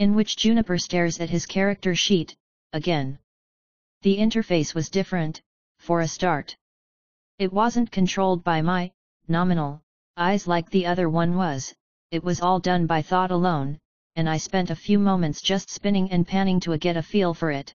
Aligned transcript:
in 0.00 0.14
which 0.14 0.38
Juniper 0.38 0.78
stares 0.78 1.20
at 1.20 1.28
his 1.28 1.44
character 1.44 1.94
sheet, 1.94 2.34
again. 2.72 3.18
The 4.00 4.16
interface 4.16 4.74
was 4.74 4.88
different, 4.88 5.42
for 5.78 6.00
a 6.00 6.08
start. 6.08 6.56
It 7.38 7.52
wasn't 7.52 7.92
controlled 7.92 8.42
by 8.42 8.62
my, 8.62 8.92
nominal, 9.28 9.82
eyes 10.16 10.46
like 10.46 10.70
the 10.70 10.86
other 10.86 11.10
one 11.10 11.36
was, 11.36 11.74
it 12.10 12.24
was 12.24 12.40
all 12.40 12.60
done 12.60 12.86
by 12.86 13.02
thought 13.02 13.30
alone, 13.30 13.78
and 14.16 14.26
I 14.26 14.38
spent 14.38 14.70
a 14.70 14.74
few 14.86 14.98
moments 14.98 15.42
just 15.42 15.68
spinning 15.68 16.10
and 16.10 16.26
panning 16.26 16.60
to 16.60 16.78
get 16.78 16.96
a 16.96 17.02
feel 17.02 17.34
for 17.34 17.50
it. 17.50 17.74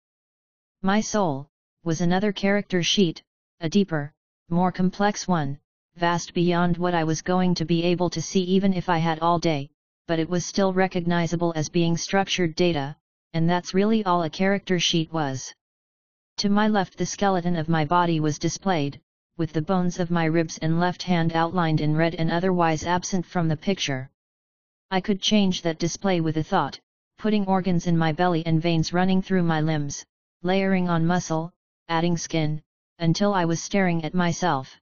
My 0.82 1.02
soul, 1.02 1.48
was 1.84 2.02
another 2.02 2.32
character 2.34 2.82
sheet, 2.82 3.22
a 3.60 3.70
deeper, 3.70 4.12
more 4.50 4.72
complex 4.72 5.28
one, 5.28 5.60
vast 5.96 6.34
beyond 6.34 6.78
what 6.78 6.96
I 6.96 7.04
was 7.04 7.22
going 7.22 7.54
to 7.54 7.66
be 7.66 7.84
able 7.84 8.10
to 8.10 8.22
see 8.22 8.42
even 8.42 8.74
if 8.74 8.90
I 8.90 8.98
had 8.98 9.20
all 9.20 9.38
day, 9.38 9.70
but 10.08 10.20
it 10.20 10.30
was 10.30 10.46
still 10.46 10.74
recognizable 10.74 11.52
as 11.56 11.70
being 11.70 11.98
structured 11.98 12.56
data, 12.56 12.96
and 13.34 13.50
that's 13.50 13.74
really 13.74 14.04
all 14.06 14.24
a 14.24 14.30
character 14.30 14.80
sheet 14.80 15.12
was. 15.12 15.54
To 16.38 16.50
my 16.50 16.68
left 16.68 16.98
the 16.98 17.06
skeleton 17.06 17.56
of 17.56 17.70
my 17.70 17.86
body 17.86 18.20
was 18.20 18.38
displayed, 18.38 19.02
with 19.38 19.52
the 19.52 19.62
bones 19.62 20.00
of 20.00 20.12
my 20.12 20.26
ribs 20.26 20.58
and 20.60 20.80
left 20.80 21.04
hand 21.04 21.34
outlined 21.34 21.82
in 21.82 21.96
red 21.96 22.16
and 22.16 22.32
otherwise 22.32 22.86
absent 22.86 23.26
from 23.26 23.48
the 23.48 23.58
picture. 23.58 24.10
I 24.92 25.02
could 25.02 25.22
change 25.22 25.62
that 25.64 25.80
display 25.80 26.22
with 26.22 26.38
a 26.38 26.44
thought, 26.44 26.80
putting 27.18 27.46
organs 27.46 27.88
in 27.88 27.98
my 27.98 28.12
belly 28.12 28.46
and 28.46 28.62
veins 28.62 28.94
running 28.94 29.22
through 29.22 29.44
my 29.44 29.60
limbs, 29.60 30.06
layering 30.44 30.88
on 30.88 31.06
muscle, 31.06 31.52
adding 31.90 32.18
skin, 32.18 32.62
until 33.00 33.34
I 33.34 33.46
was 33.46 33.62
staring 33.62 34.06
at 34.06 34.14
myself. 34.14 34.80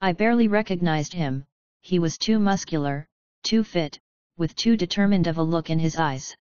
I 0.00 0.12
barely 0.12 0.48
recognized 0.48 1.14
him, 1.14 1.46
he 1.80 1.98
was 1.98 2.18
too 2.18 2.38
muscular, 2.38 3.08
too 3.42 3.64
fit, 3.64 3.98
with 4.36 4.56
too 4.56 4.76
determined 4.76 5.26
of 5.26 5.38
a 5.38 5.42
look 5.42 5.70
in 5.70 5.78
his 5.78 5.96
eyes. 5.96 6.36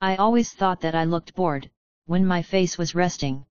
I 0.00 0.16
always 0.16 0.52
thought 0.52 0.80
that 0.82 0.94
I 0.94 1.04
looked 1.04 1.34
bored, 1.34 1.70
when 2.04 2.26
my 2.26 2.42
face 2.42 2.76
was 2.76 2.94
resting. 2.94 3.46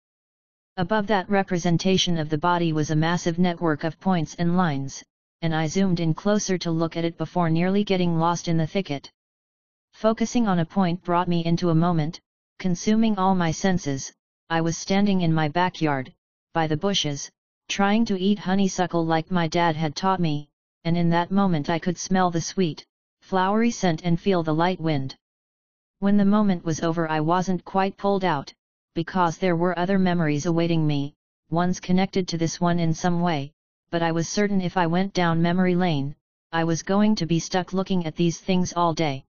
Above 0.77 1.07
that 1.07 1.30
representation 1.30 2.17
of 2.17 2.30
the 2.30 2.38
body 2.38 2.73
was 2.73 2.91
a 2.91 2.95
massive 2.95 3.39
network 3.39 3.83
of 3.83 3.99
points 3.99 4.35
and 4.35 4.55
lines, 4.55 5.03
and 5.41 5.55
I 5.55 5.67
zoomed 5.67 5.99
in 5.99 6.13
closer 6.13 6.57
to 6.59 6.69
look 6.72 6.95
at 6.95 7.05
it 7.05 7.17
before 7.17 7.49
nearly 7.49 7.83
getting 7.83 8.19
lost 8.19 8.47
in 8.47 8.57
the 8.57 8.67
thicket. 8.67 9.09
Focusing 9.94 10.47
on 10.47 10.59
a 10.59 10.66
point 10.66 11.03
brought 11.03 11.27
me 11.27 11.44
into 11.44 11.69
a 11.69 11.75
moment, 11.75 12.19
consuming 12.59 13.17
all 13.17 13.35
my 13.35 13.52
senses, 13.52 14.13
I 14.50 14.61
was 14.61 14.77
standing 14.77 15.22
in 15.22 15.33
my 15.33 15.47
backyard, 15.47 16.13
by 16.53 16.67
the 16.67 16.77
bushes, 16.77 17.31
trying 17.67 18.05
to 18.05 18.19
eat 18.19 18.38
honeysuckle 18.38 19.05
like 19.05 19.31
my 19.31 19.47
dad 19.47 19.75
had 19.75 19.95
taught 19.95 20.19
me, 20.19 20.50
and 20.83 20.95
in 20.95 21.09
that 21.09 21.31
moment 21.31 21.69
I 21.69 21.79
could 21.79 21.97
smell 21.97 22.29
the 22.29 22.41
sweet, 22.41 22.85
flowery 23.26 23.72
scent 23.72 24.04
and 24.04 24.20
feel 24.20 24.44
the 24.44 24.54
light 24.54 24.80
wind. 24.80 25.16
When 25.98 26.16
the 26.16 26.31
moment 26.38 26.64
was 26.64 26.81
over 26.81 27.09
I 27.09 27.22
wasn't 27.22 27.66
quite 27.66 27.98
pulled 27.98 28.23
out, 28.23 28.54
because 28.94 29.40
there 29.40 29.56
were 29.56 29.80
other 29.80 29.98
memories 29.98 30.45
awaiting 30.45 30.86
me, 30.86 31.16
ones 31.50 31.80
connected 31.80 32.28
to 32.28 32.38
this 32.38 32.62
one 32.62 32.78
in 32.78 32.94
some 32.94 33.22
way, 33.22 33.52
but 33.90 34.03
I 34.03 34.12
was 34.12 34.30
certain 34.30 34.62
if 34.62 34.78
I 34.78 34.86
went 34.86 35.16
down 35.16 35.42
memory 35.42 35.73
lane, 35.73 36.16
I 36.52 36.66
was 36.66 36.84
going 36.84 37.16
to 37.16 37.26
be 37.26 37.40
stuck 37.40 37.73
looking 37.73 38.06
at 38.06 38.16
these 38.16 38.40
things 38.40 38.73
all 38.73 38.94
day. 38.94 39.26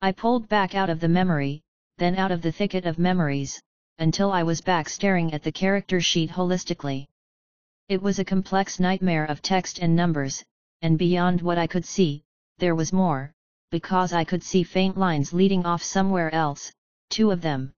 I 0.00 0.10
pulled 0.10 0.48
back 0.48 0.74
out 0.74 0.90
of 0.90 0.98
the 0.98 1.14
memory, 1.20 1.62
then 1.98 2.16
out 2.16 2.32
of 2.32 2.42
the 2.42 2.50
thicket 2.50 2.86
of 2.86 2.98
memories, 2.98 3.62
until 4.00 4.32
I 4.32 4.42
was 4.42 4.60
back 4.60 4.88
staring 4.88 5.32
at 5.32 5.44
the 5.44 5.52
character 5.52 6.00
sheet 6.00 6.30
holistically. 6.30 7.06
It 7.88 8.02
was 8.02 8.18
a 8.18 8.24
complex 8.24 8.80
nightmare 8.80 9.26
of 9.26 9.42
text 9.42 9.78
and 9.78 9.94
numbers, 9.94 10.44
and 10.80 10.98
beyond 10.98 11.40
what 11.40 11.56
I 11.56 11.68
could 11.68 11.84
see, 11.84 12.24
there 12.62 12.76
was 12.76 12.92
more, 12.92 13.32
because 13.72 14.12
I 14.12 14.22
could 14.22 14.44
see 14.44 14.62
faint 14.62 14.96
lines 14.96 15.32
leading 15.32 15.66
off 15.66 15.82
somewhere 15.82 16.32
else, 16.32 16.72
two 17.10 17.32
of 17.32 17.40
them. 17.40 17.72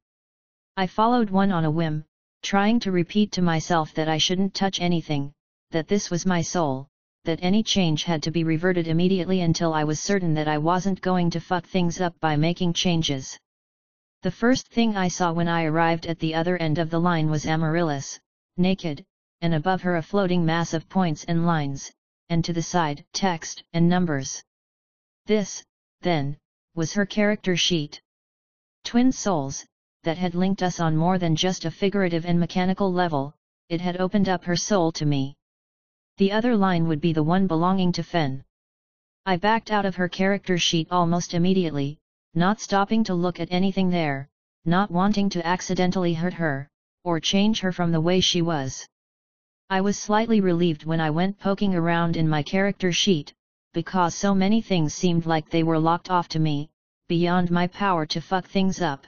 I 0.77 0.87
followed 0.87 1.31
one 1.31 1.51
on 1.51 1.65
a 1.65 1.71
whim, 1.71 2.05
trying 2.43 2.81
to 2.81 2.93
repeat 2.93 3.33
to 3.33 3.41
myself 3.41 3.95
that 3.95 4.11
I 4.11 4.19
shouldn't 4.19 4.53
touch 4.53 4.83
anything, 4.83 5.33
that 5.71 5.89
this 5.89 6.11
was 6.11 6.27
my 6.27 6.43
soul, 6.43 6.89
that 7.25 7.39
any 7.41 7.63
change 7.63 8.05
had 8.05 8.23
to 8.25 8.31
be 8.31 8.45
reverted 8.45 8.87
immediately 8.87 9.41
until 9.41 9.73
I 9.73 9.85
was 9.85 10.01
certain 10.01 10.35
that 10.35 10.49
I 10.49 10.59
wasn't 10.59 11.01
going 11.01 11.31
to 11.31 11.41
fuck 11.41 11.65
things 11.65 11.99
up 11.99 12.21
by 12.21 12.37
making 12.37 12.75
changes. 12.75 13.39
The 14.21 14.31
first 14.31 14.69
thing 14.69 14.99
I 14.99 15.09
saw 15.09 15.33
when 15.33 15.49
I 15.49 15.65
arrived 15.65 16.05
at 16.05 16.19
the 16.19 16.35
other 16.35 16.59
end 16.59 16.77
of 16.77 16.91
the 16.91 17.01
line 17.01 17.31
was 17.31 17.47
Amaryllis, 17.47 18.21
naked, 18.59 19.03
and 19.41 19.55
above 19.55 19.81
her 19.81 19.97
a 19.97 20.03
floating 20.03 20.45
mass 20.45 20.75
of 20.75 20.91
points 20.91 21.25
and 21.25 21.47
lines, 21.47 21.91
and 22.29 22.45
to 22.45 22.53
the 22.53 22.61
side 22.61 23.07
text 23.15 23.65
and 23.73 23.89
numbers. 23.89 24.45
This, 25.27 25.65
then, 26.03 26.37
was 26.75 26.93
her 26.93 27.07
character 27.07 27.57
sheet. 27.57 28.03
Twin 28.85 29.11
souls, 29.11 29.65
that 30.03 30.19
had 30.19 30.35
linked 30.35 30.63
us 30.63 30.81
on 30.81 30.97
more 30.97 31.17
than 31.17 31.35
just 31.35 31.65
a 31.65 31.71
figurative 31.71 32.27
and 32.27 32.39
mechanical 32.39 32.93
level, 32.93 33.35
it 33.71 33.81
had 33.81 33.97
opened 33.97 34.29
up 34.29 34.45
her 34.45 34.57
soul 34.57 34.93
to 34.93 35.07
me. 35.07 35.35
The 36.19 36.31
other 36.33 36.55
line 36.57 36.87
would 36.89 37.01
be 37.01 37.15
the 37.15 37.23
one 37.23 37.47
belonging 37.47 37.93
to 37.93 38.03
Fenn. 38.03 38.45
I 39.25 39.39
backed 39.39 39.71
out 39.71 39.87
of 39.87 39.97
her 39.97 40.11
character 40.11 40.59
sheet 40.59 40.89
almost 40.91 41.33
immediately, 41.33 41.99
not 42.35 42.61
stopping 42.61 43.03
to 43.05 43.15
look 43.15 43.41
at 43.41 43.51
anything 43.51 43.89
there, 43.89 44.29
not 44.67 44.91
wanting 44.91 45.31
to 45.31 45.47
accidentally 45.47 46.13
hurt 46.13 46.35
her, 46.35 46.69
or 47.03 47.19
change 47.19 47.61
her 47.61 47.73
from 47.73 47.93
the 47.93 48.01
way 48.01 48.21
she 48.21 48.43
was. 48.43 48.87
I 49.71 49.81
was 49.81 49.99
slightly 49.99 50.43
relieved 50.43 50.85
when 50.85 51.01
I 51.01 51.09
went 51.09 51.39
poking 51.39 51.75
around 51.75 52.19
in 52.19 52.29
my 52.29 52.43
character 52.43 52.93
sheet, 52.93 53.33
because 53.75 54.15
so 54.15 54.35
many 54.35 54.63
things 54.63 54.95
seemed 54.95 55.27
like 55.27 55.51
they 55.51 55.63
were 55.63 55.79
locked 55.79 56.11
off 56.11 56.29
to 56.29 56.39
me, 56.39 56.71
beyond 57.09 57.51
my 57.51 57.67
power 57.67 58.07
to 58.07 58.21
fuck 58.23 58.47
things 58.47 58.81
up. 58.81 59.07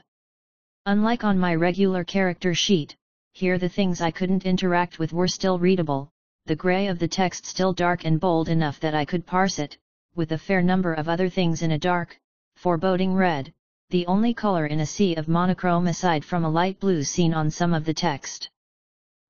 Unlike 0.84 1.24
on 1.24 1.38
my 1.38 1.54
regular 1.54 2.04
character 2.04 2.52
sheet, 2.52 2.94
here 3.32 3.58
the 3.58 3.68
things 3.68 4.02
I 4.02 4.10
couldn't 4.10 4.44
interact 4.44 4.98
with 4.98 5.12
were 5.12 5.28
still 5.28 5.58
readable, 5.58 6.10
the 6.46 6.56
grey 6.56 6.88
of 6.88 6.98
the 6.98 7.08
text 7.08 7.46
still 7.46 7.72
dark 7.72 8.04
and 8.04 8.20
bold 8.20 8.48
enough 8.48 8.78
that 8.80 8.94
I 8.94 9.04
could 9.04 9.24
parse 9.24 9.58
it, 9.58 9.78
with 10.14 10.32
a 10.32 10.38
fair 10.38 10.62
number 10.62 10.94
of 10.94 11.08
other 11.08 11.28
things 11.28 11.62
in 11.62 11.70
a 11.70 11.78
dark, 11.78 12.18
foreboding 12.56 13.14
red, 13.14 13.52
the 13.90 14.06
only 14.06 14.34
color 14.34 14.66
in 14.66 14.80
a 14.80 14.86
sea 14.86 15.14
of 15.14 15.28
monochrome 15.28 15.86
aside 15.86 16.24
from 16.24 16.44
a 16.44 16.50
light 16.50 16.80
blue 16.80 17.04
seen 17.04 17.32
on 17.32 17.50
some 17.50 17.72
of 17.72 17.84
the 17.84 17.94
text. 17.94 18.50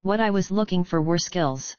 What 0.02 0.20
I 0.20 0.30
was 0.30 0.50
looking 0.50 0.82
for 0.82 1.02
were 1.02 1.18
skills. 1.18 1.76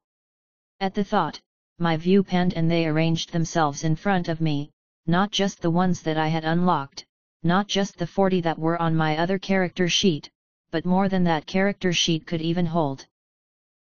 At 0.80 0.94
the 0.94 1.04
thought, 1.04 1.40
my 1.80 1.96
view 1.96 2.24
panned 2.24 2.54
and 2.56 2.72
they 2.72 2.88
arranged 2.88 3.32
themselves 3.32 3.84
in 3.84 3.96
front 3.96 4.28
of 4.28 4.42
me, 4.42 4.72
not 5.06 5.30
just 5.32 5.62
the 5.62 5.70
ones 5.70 6.02
that 6.02 6.18
I 6.18 6.28
had 6.28 6.44
unlocked, 6.44 7.06
not 7.44 7.68
just 7.68 7.98
the 7.98 8.08
40 8.08 8.42
that 8.42 8.58
were 8.58 8.82
on 8.82 8.96
my 8.96 9.18
other 9.18 9.38
character 9.38 9.88
sheet, 9.88 10.30
but 10.72 10.86
more 10.86 11.08
than 11.08 11.24
that 11.26 11.46
character 11.46 11.94
sheet 11.94 12.26
could 12.26 12.42
even 12.42 12.66
hold. 12.66 13.06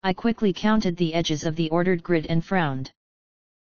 I 0.04 0.12
quickly 0.12 0.52
counted 0.52 0.96
the 0.96 1.14
edges 1.14 1.44
of 1.44 1.56
the 1.56 1.68
ordered 1.70 2.02
grid 2.02 2.26
and 2.26 2.44
frowned. 2.44 2.92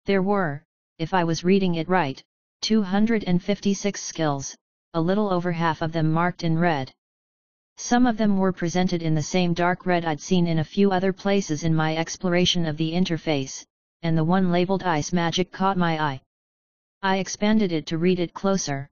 There 0.06 0.22
were, 0.22 0.64
if 0.98 1.14
I 1.14 1.24
was 1.24 1.46
reading 1.46 1.76
it 1.76 1.88
right, 1.88 2.22
256 2.62 4.04
skills, 4.04 4.56
a 4.94 5.00
little 5.00 5.32
over 5.32 5.54
half 5.54 5.82
of 5.82 5.94
them 5.94 6.12
marked 6.12 6.44
in 6.44 6.60
red. 6.60 6.92
Some 7.78 8.06
of 8.06 8.18
them 8.18 8.38
were 8.38 8.52
presented 8.52 9.02
in 9.02 9.16
the 9.16 9.24
same 9.24 9.54
dark 9.54 9.86
red 9.86 10.04
I'd 10.04 10.20
seen 10.20 10.46
in 10.46 10.60
a 10.60 10.64
few 10.66 10.92
other 10.92 11.14
places 11.14 11.64
in 11.64 11.74
my 11.74 11.96
exploration 11.96 12.66
of 12.66 12.76
the 12.76 12.92
interface, 12.92 13.66
and 14.04 14.18
the 14.18 14.24
one 14.24 14.52
labeled 14.52 14.84
Ice 14.84 15.12
Magic 15.12 15.52
caught 15.52 15.78
my 15.78 16.02
eye. 16.02 16.22
I 17.02 17.18
expanded 17.18 17.72
it 17.72 17.86
to 17.88 17.98
read 17.98 18.20
it 18.20 18.34
closer. 18.34 18.90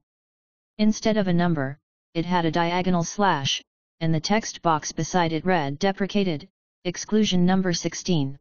Instead 0.77 1.17
of 1.17 1.27
a 1.27 1.33
number, 1.33 1.79
it 2.13 2.25
had 2.25 2.45
a 2.45 2.51
diagonal 2.51 3.03
slash, 3.03 3.61
and 3.99 4.13
the 4.13 4.19
text 4.19 4.61
box 4.61 4.91
beside 4.91 5.33
it 5.33 5.45
read 5.45 5.79
Deprecated, 5.79 6.47
Exclusion 6.83 7.45
number 7.45 7.73
16. 7.73 8.37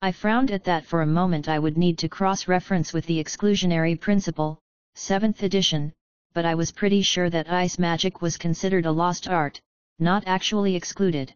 I 0.00 0.12
frowned 0.12 0.50
at 0.50 0.64
that 0.64 0.86
for 0.86 1.02
a 1.02 1.06
moment 1.06 1.48
I 1.48 1.58
would 1.58 1.76
need 1.76 1.98
to 1.98 2.08
cross-reference 2.08 2.92
with 2.92 3.04
the 3.06 3.22
exclusionary 3.22 4.00
principle, 4.00 4.58
7th 4.96 5.42
edition, 5.42 5.92
but 6.32 6.44
I 6.44 6.54
was 6.54 6.70
pretty 6.70 7.02
sure 7.02 7.28
that 7.30 7.50
ice 7.50 7.78
magic 7.78 8.22
was 8.22 8.36
considered 8.36 8.86
a 8.86 8.92
lost 8.92 9.26
art, 9.26 9.60
not 9.98 10.22
actually 10.26 10.76
excluded. 10.76 11.34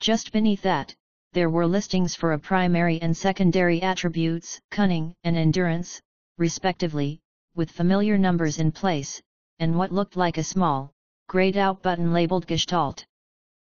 Just 0.00 0.32
beneath 0.32 0.62
that, 0.62 0.94
there 1.32 1.50
were 1.50 1.66
listings 1.66 2.16
for 2.16 2.32
a 2.32 2.38
primary 2.38 3.00
and 3.00 3.16
secondary 3.16 3.80
attributes, 3.82 4.60
cunning 4.72 5.14
and 5.22 5.36
endurance, 5.36 6.00
respectively, 6.38 7.20
with 7.54 7.70
familiar 7.70 8.18
numbers 8.18 8.58
in 8.58 8.72
place, 8.72 9.22
and 9.60 9.78
what 9.78 9.92
looked 9.92 10.16
like 10.16 10.38
a 10.38 10.42
small, 10.42 10.92
grayed 11.28 11.56
out 11.56 11.82
button 11.82 12.12
labeled 12.12 12.48
Gestalt. 12.48 13.06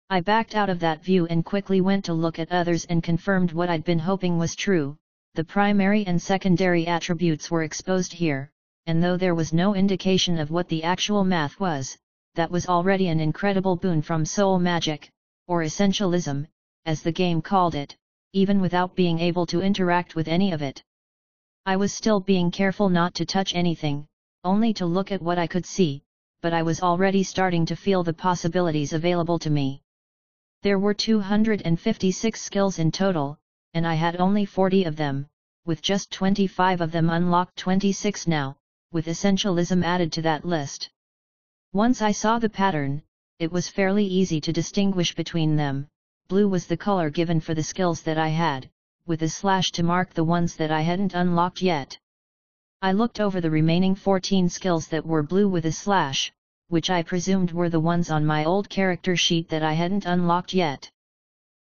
I 0.10 0.22
backed 0.22 0.56
out 0.56 0.70
of 0.70 0.80
that 0.80 1.04
view 1.04 1.26
and 1.26 1.44
quickly 1.44 1.82
went 1.82 2.06
to 2.06 2.14
look 2.14 2.40
at 2.40 2.54
others 2.54 2.86
and 2.86 3.04
confirmed 3.04 3.52
what 3.52 3.70
I'd 3.70 3.84
been 3.84 4.00
hoping 4.00 4.38
was 4.38 4.56
true, 4.56 4.96
the 5.34 5.44
primary 5.44 6.08
and 6.08 6.22
secondary 6.22 6.88
attributes 6.88 7.52
were 7.52 7.64
exposed 7.64 8.14
here, 8.14 8.50
and 8.86 9.04
though 9.04 9.18
there 9.18 9.36
was 9.36 9.52
no 9.52 9.76
indication 9.76 10.40
of 10.40 10.52
what 10.52 10.70
the 10.70 10.84
actual 10.84 11.26
math 11.26 11.60
was, 11.60 11.98
that 12.36 12.50
was 12.50 12.70
already 12.70 13.10
an 13.10 13.20
incredible 13.20 13.76
boon 13.76 14.02
from 14.02 14.24
soul 14.24 14.58
magic, 14.58 15.10
or 15.48 15.64
essentialism, 15.64 16.48
as 16.86 17.02
the 17.02 17.12
game 17.12 17.42
called 17.42 17.76
it, 17.76 17.96
even 18.34 18.62
without 18.62 18.96
being 18.96 19.20
able 19.20 19.46
to 19.46 19.62
interact 19.62 20.16
with 20.16 20.28
any 20.28 20.52
of 20.52 20.62
it. 20.62 20.84
I 21.66 21.76
was 21.76 21.94
still 21.94 22.20
being 22.20 22.50
careful 22.50 22.90
not 22.90 23.14
to 23.16 23.26
touch 23.26 23.54
anything, 23.54 24.08
only 24.44 24.74
to 24.74 24.86
look 24.86 25.12
at 25.12 25.22
what 25.22 25.38
I 25.38 25.48
could 25.48 25.66
see, 25.66 26.02
but 26.42 26.54
I 26.54 26.64
was 26.64 26.82
already 26.82 27.22
starting 27.22 27.68
to 27.68 27.76
feel 27.76 28.04
the 28.04 28.14
possibilities 28.14 28.94
available 28.94 29.38
to 29.40 29.50
me. 29.50 29.84
There 30.64 30.80
were 30.80 30.96
256 30.96 32.42
skills 32.42 32.80
in 32.80 32.92
total, 32.92 33.38
and 33.76 33.86
I 33.86 33.94
had 33.94 34.16
only 34.16 34.46
40 34.46 34.86
of 34.86 34.96
them, 34.96 35.28
with 35.66 35.84
just 35.84 36.12
25 36.12 36.82
of 36.82 36.92
them 36.92 37.12
unlocked 37.12 37.58
26 37.58 38.28
now, 38.28 38.58
with 38.92 39.06
essentialism 39.06 39.84
added 39.84 40.12
to 40.14 40.24
that 40.24 40.46
list. 40.46 40.90
Once 41.74 42.02
I 42.02 42.12
saw 42.12 42.40
the 42.40 42.50
pattern, 42.50 43.04
it 43.38 43.52
was 43.52 43.70
fairly 43.70 44.06
easy 44.06 44.42
to 44.42 44.52
distinguish 44.52 45.14
between 45.14 45.56
them, 45.56 45.88
blue 46.32 46.48
was 46.48 46.66
the 46.66 46.78
color 46.78 47.10
given 47.10 47.42
for 47.42 47.54
the 47.54 47.62
skills 47.62 48.04
that 48.04 48.18
I 48.18 48.30
had, 48.30 48.70
with 49.06 49.22
a 49.22 49.28
slash 49.28 49.70
to 49.74 49.84
mark 49.84 50.14
the 50.14 50.24
ones 50.24 50.56
that 50.56 50.72
I 50.72 50.80
hadn't 50.80 51.14
unlocked 51.14 51.62
yet. 51.62 52.00
I 52.82 52.94
looked 52.94 53.20
over 53.20 53.42
the 53.42 53.52
remaining 53.52 53.96
14 53.96 54.48
skills 54.48 54.88
that 54.88 55.06
were 55.06 55.24
blue 55.24 55.50
with 55.50 55.66
a 55.66 55.74
slash, 55.74 56.32
which 56.70 56.90
I 56.90 57.04
presumed 57.04 57.52
were 57.52 57.68
the 57.68 57.82
ones 57.82 58.10
on 58.10 58.26
my 58.26 58.46
old 58.46 58.70
character 58.70 59.18
sheet 59.18 59.50
that 59.50 59.62
I 59.62 59.74
hadn't 59.74 60.06
unlocked 60.06 60.54
yet. 60.54 60.90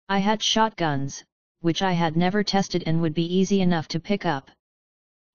I 0.08 0.18
had 0.18 0.42
shotguns, 0.42 1.22
which 1.60 1.80
I 1.80 1.92
had 1.92 2.16
never 2.16 2.42
tested 2.42 2.82
and 2.88 3.00
would 3.02 3.14
be 3.14 3.36
easy 3.38 3.60
enough 3.60 3.86
to 3.94 4.00
pick 4.00 4.26
up. 4.26 4.50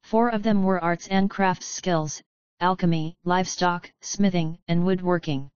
Four 0.04 0.28
of 0.28 0.44
them 0.44 0.64
were 0.64 0.84
arts 0.84 1.08
and 1.08 1.30
crafts 1.30 1.68
skills, 1.68 2.22
alchemy, 2.60 3.16
livestock, 3.24 3.94
smithing, 4.02 4.58
and 4.68 4.86
woodworking. 4.86 5.50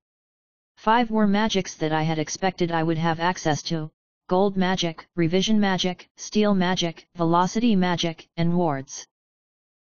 Five 0.86 1.10
were 1.10 1.26
magics 1.26 1.74
that 1.78 1.92
I 1.92 2.04
had 2.04 2.20
expected 2.20 2.72
I 2.72 2.84
would 2.84 3.00
have 3.00 3.20
access 3.20 3.64
to, 3.64 3.90
gold 4.28 4.56
magic, 4.56 5.08
revision 5.16 5.60
magic, 5.60 6.08
steel 6.16 6.54
magic, 6.54 7.08
velocity 7.16 7.76
magic, 7.76 8.30
and 8.38 8.56
wards. 8.56 9.08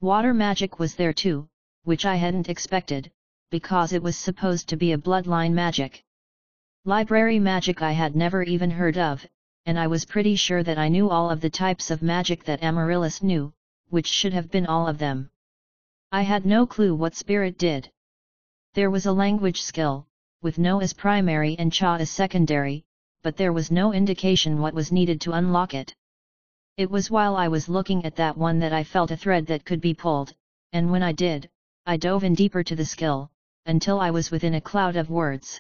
Water 0.01 0.33
magic 0.33 0.79
was 0.79 0.95
there 0.95 1.13
too, 1.13 1.47
which 1.83 2.03
I 2.03 2.15
hadn't 2.15 2.49
expected, 2.49 3.11
because 3.51 3.94
it 3.94 4.01
was 4.01 4.17
supposed 4.17 4.69
to 4.69 4.75
be 4.75 4.94
a 4.94 4.97
bloodline 4.97 5.53
magic. 5.53 6.03
Library 6.83 7.38
magic 7.38 7.83
I 7.83 7.91
had 7.91 8.15
never 8.15 8.41
even 8.41 8.71
heard 8.71 8.97
of, 8.97 9.23
and 9.67 9.77
I 9.77 9.85
was 9.85 10.03
pretty 10.03 10.35
sure 10.35 10.63
that 10.63 10.79
I 10.79 10.88
knew 10.88 11.11
all 11.11 11.29
of 11.29 11.41
the 11.41 11.51
types 11.51 11.91
of 11.91 12.01
magic 12.01 12.43
that 12.45 12.63
Amaryllis 12.63 13.21
knew, 13.21 13.53
which 13.89 14.07
should 14.07 14.33
have 14.33 14.50
been 14.50 14.65
all 14.65 14.88
of 14.88 14.97
them. 14.97 15.29
I 16.11 16.23
had 16.23 16.43
no 16.43 16.65
clue 16.65 16.95
what 16.95 17.15
spirit 17.15 17.59
did. 17.59 17.91
There 18.73 18.89
was 18.89 19.05
a 19.05 19.13
language 19.13 19.61
skill, 19.61 20.07
with 20.44 20.57
KNO 20.57 20.81
as 20.81 20.94
primary 20.94 21.56
and 21.57 21.74
cha 21.74 21.95
as 21.95 22.12
secondary, 22.12 22.86
but 23.24 23.36
there 23.38 23.51
was 23.51 23.72
no 23.72 23.92
indication 23.92 24.62
what 24.62 24.74
was 24.74 24.92
needed 24.92 25.19
to 25.22 25.31
unlock 25.31 25.74
it. 25.74 25.95
It 26.78 26.92
was 26.92 27.10
while 27.10 27.36
I 27.36 27.48
was 27.48 27.68
looking 27.68 28.06
at 28.06 28.16
that 28.18 28.38
one 28.38 28.60
that 28.60 28.72
I 28.72 28.84
felt 28.84 29.10
a 29.10 29.18
thread 29.18 29.48
that 29.48 29.66
could 29.66 29.81
be 29.81 29.95
pulled, 29.95 30.34
and 30.74 30.92
when 30.92 31.01
I 31.01 31.12
did, 31.12 31.50
I 31.88 31.98
dove 31.98 32.24
in 32.24 32.36
deeper 32.36 32.62
to 32.63 32.75
the 32.75 32.86
skill, 32.86 33.31
until 33.66 34.00
I 34.00 34.12
was 34.12 34.30
within 34.30 34.54
a 34.54 34.62
cloud 34.62 34.95
of 34.95 35.10
words. 35.10 35.60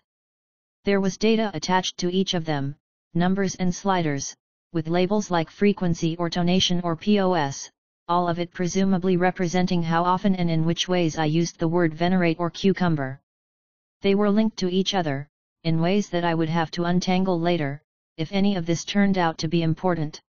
There 0.85 1.01
was 1.01 1.17
data 1.17 1.49
attached 1.55 1.97
to 1.97 2.13
each 2.13 2.35
of 2.35 2.45
them, 2.45 2.75
numbers 3.15 3.55
and 3.55 3.73
sliders, 3.73 4.35
with 4.73 4.87
labels 4.87 5.31
like 5.31 5.49
frequency 5.49 6.15
or 6.17 6.29
tonation 6.29 6.81
or 6.83 6.95
POS, 6.95 7.71
all 8.07 8.29
of 8.29 8.37
it 8.37 8.51
presumably 8.51 9.17
representing 9.17 9.81
how 9.81 10.03
often 10.03 10.35
and 10.35 10.51
in 10.51 10.65
which 10.65 10.87
ways 10.87 11.17
I 11.17 11.25
used 11.25 11.57
the 11.57 11.67
word 11.67 11.95
venerate 11.95 12.39
or 12.39 12.51
cucumber. 12.51 13.19
They 14.01 14.13
were 14.13 14.29
linked 14.29 14.57
to 14.57 14.69
each 14.69 14.93
other, 14.93 15.27
in 15.63 15.81
ways 15.81 16.09
that 16.09 16.23
I 16.23 16.35
would 16.35 16.49
have 16.49 16.69
to 16.71 16.83
untangle 16.85 17.39
later, 17.39 17.81
if 18.15 18.31
any 18.31 18.55
of 18.55 18.67
this 18.67 18.85
turned 18.85 19.17
out 19.17 19.39
to 19.39 19.47
be 19.47 19.63
important. 19.63 20.21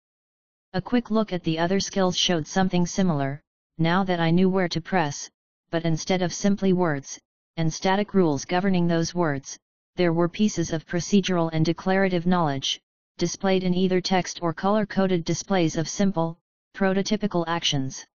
A 0.72 0.80
quick 0.80 1.10
look 1.10 1.32
at 1.32 1.42
the 1.42 1.58
other 1.58 1.80
skills 1.80 2.16
showed 2.16 2.46
something 2.46 2.86
similar, 2.86 3.42
now 3.78 4.04
that 4.04 4.20
I 4.20 4.30
knew 4.30 4.48
where 4.48 4.68
to 4.68 4.80
press, 4.80 5.28
but 5.70 5.84
instead 5.84 6.22
of 6.22 6.32
simply 6.32 6.72
words, 6.72 7.18
and 7.56 7.72
static 7.72 8.14
rules 8.14 8.44
governing 8.44 8.86
those 8.86 9.14
words, 9.14 9.58
there 9.96 10.12
were 10.12 10.28
pieces 10.28 10.72
of 10.72 10.86
procedural 10.86 11.50
and 11.52 11.64
declarative 11.64 12.26
knowledge, 12.26 12.80
displayed 13.18 13.64
in 13.64 13.74
either 13.74 14.00
text 14.00 14.38
or 14.42 14.52
color-coded 14.52 15.24
displays 15.24 15.76
of 15.76 15.88
simple, 15.88 16.38
prototypical 16.74 17.44
actions. 17.48 18.06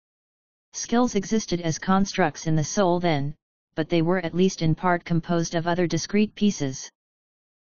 Skills 0.75 1.17
existed 1.17 1.61
as 1.61 1.79
constructs 1.79 2.47
in 2.47 2.55
the 2.55 2.63
soul 2.63 3.01
then, 3.01 3.35
but 3.81 3.89
they 3.89 4.03
were 4.03 4.19
at 4.19 4.35
least 4.35 4.61
in 4.61 4.75
part 4.75 5.07
composed 5.07 5.55
of 5.55 5.67
other 5.67 5.87
discrete 5.87 6.35
pieces. 6.35 6.91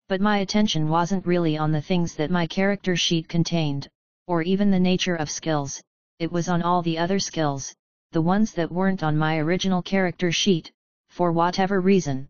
But 0.07 0.21
my 0.21 0.37
attention 0.37 0.87
wasn't 0.87 1.25
really 1.25 1.57
on 1.57 1.71
the 1.71 1.81
things 1.81 2.13
that 2.17 2.29
my 2.29 2.45
character 2.45 2.95
sheet 2.95 3.27
contained, 3.27 3.89
or 4.27 4.43
even 4.43 4.69
the 4.69 4.79
nature 4.79 5.15
of 5.15 5.31
skills, 5.31 5.81
it 6.19 6.31
was 6.31 6.49
on 6.49 6.61
all 6.61 6.83
the 6.83 6.99
other 6.99 7.17
skills, 7.17 7.73
the 8.11 8.21
ones 8.21 8.53
that 8.53 8.71
weren't 8.71 9.01
on 9.01 9.17
my 9.17 9.39
original 9.39 9.81
character 9.81 10.31
sheet, 10.31 10.71
for 11.09 11.31
whatever 11.31 11.81
reason. 11.81 12.29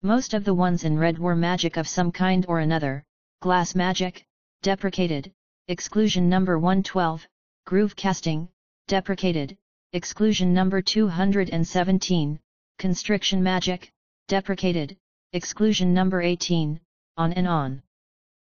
Most 0.00 0.32
of 0.32 0.46
the 0.46 0.54
ones 0.54 0.84
in 0.84 0.96
red 0.96 1.18
were 1.18 1.36
magic 1.36 1.76
of 1.76 1.86
some 1.86 2.10
kind 2.10 2.46
or 2.48 2.60
another, 2.60 3.04
glass 3.42 3.74
magic, 3.74 4.24
deprecated, 4.62 5.30
exclusion 5.68 6.30
number 6.30 6.58
112, 6.58 7.28
Groove 7.66 7.96
casting, 7.96 8.48
deprecated, 8.88 9.58
exclusion 9.92 10.54
number 10.54 10.80
217, 10.80 12.40
constriction 12.78 13.42
magic, 13.42 13.92
deprecated, 14.28 14.96
exclusion 15.32 15.94
number 15.94 16.20
18, 16.20 16.80
on 17.16 17.32
and 17.32 17.46
on. 17.46 17.82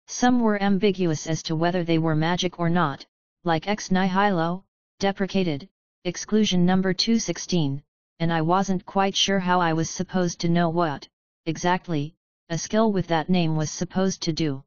Some 0.07 0.39
were 0.39 0.61
ambiguous 0.61 1.27
as 1.27 1.43
to 1.43 1.55
whether 1.55 1.83
they 1.83 1.97
were 1.97 2.15
magic 2.15 2.59
or 2.59 2.69
not, 2.69 3.05
like 3.43 3.67
ex 3.67 3.89
nihilo, 3.89 4.63
deprecated, 4.99 5.69
exclusion 6.05 6.65
number 6.65 6.93
216, 6.93 7.83
and 8.19 8.33
I 8.33 8.41
wasn't 8.41 8.85
quite 8.85 9.15
sure 9.15 9.39
how 9.39 9.59
I 9.59 9.73
was 9.73 9.89
supposed 9.89 10.39
to 10.41 10.49
know 10.49 10.69
what, 10.69 11.07
exactly, 11.45 12.15
a 12.49 12.57
skill 12.57 12.91
with 12.91 13.07
that 13.07 13.29
name 13.29 13.55
was 13.55 13.69
supposed 13.69 14.21
to 14.23 14.33
do. 14.33 14.63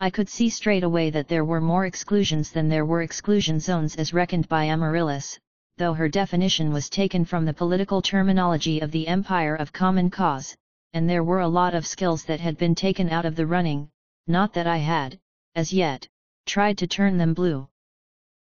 I 0.00 0.10
could 0.10 0.28
see 0.28 0.48
straight 0.48 0.84
away 0.84 1.10
that 1.10 1.28
there 1.28 1.44
were 1.44 1.60
more 1.60 1.86
exclusions 1.86 2.50
than 2.50 2.68
there 2.68 2.86
were 2.86 3.02
exclusion 3.02 3.60
zones 3.60 3.96
as 3.96 4.14
reckoned 4.14 4.48
by 4.48 4.64
Amaryllis, 4.64 5.38
though 5.82 5.94
her 5.94 6.08
definition 6.08 6.72
was 6.72 6.88
taken 6.88 7.24
from 7.24 7.44
the 7.44 7.52
political 7.52 8.00
terminology 8.00 8.78
of 8.78 8.92
the 8.92 9.08
Empire 9.08 9.56
of 9.56 9.72
Common 9.72 10.10
Cause, 10.10 10.56
and 10.92 11.10
there 11.10 11.24
were 11.24 11.40
a 11.40 11.48
lot 11.48 11.74
of 11.74 11.84
skills 11.84 12.22
that 12.26 12.38
had 12.38 12.56
been 12.56 12.76
taken 12.76 13.10
out 13.10 13.24
of 13.24 13.34
the 13.34 13.48
running, 13.48 13.90
not 14.28 14.52
that 14.52 14.68
I 14.68 14.76
had, 14.76 15.18
as 15.56 15.72
yet, 15.72 16.06
tried 16.46 16.78
to 16.78 16.86
turn 16.86 17.18
them 17.18 17.34
blue. 17.34 17.66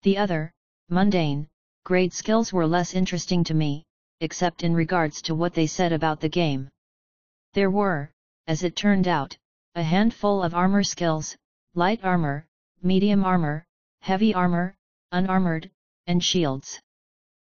The 0.03 0.17
other, 0.17 0.53
mundane, 0.89 1.49
grade 1.83 2.13
skills 2.13 2.53
were 2.53 2.69
less 2.69 2.95
interesting 2.95 3.43
to 3.43 3.55
me, 3.55 3.83
except 4.21 4.63
in 4.63 4.73
regards 4.73 5.21
to 5.23 5.35
what 5.35 5.55
they 5.55 5.67
said 5.67 5.93
about 5.93 6.21
the 6.21 6.29
game. 6.29 6.69
There 7.53 7.69
were, 7.69 8.13
as 8.47 8.63
it 8.63 8.77
turned 8.77 9.09
out, 9.09 9.37
a 9.75 9.83
handful 9.83 10.41
of 10.41 10.55
armor 10.55 10.85
skills, 10.85 11.37
light 11.75 12.05
armor, 12.05 12.47
medium 12.81 13.25
armor, 13.25 13.67
heavy 14.03 14.33
armor, 14.33 14.77
unarmored, 15.11 15.69
and 16.07 16.23
shields. 16.23 16.81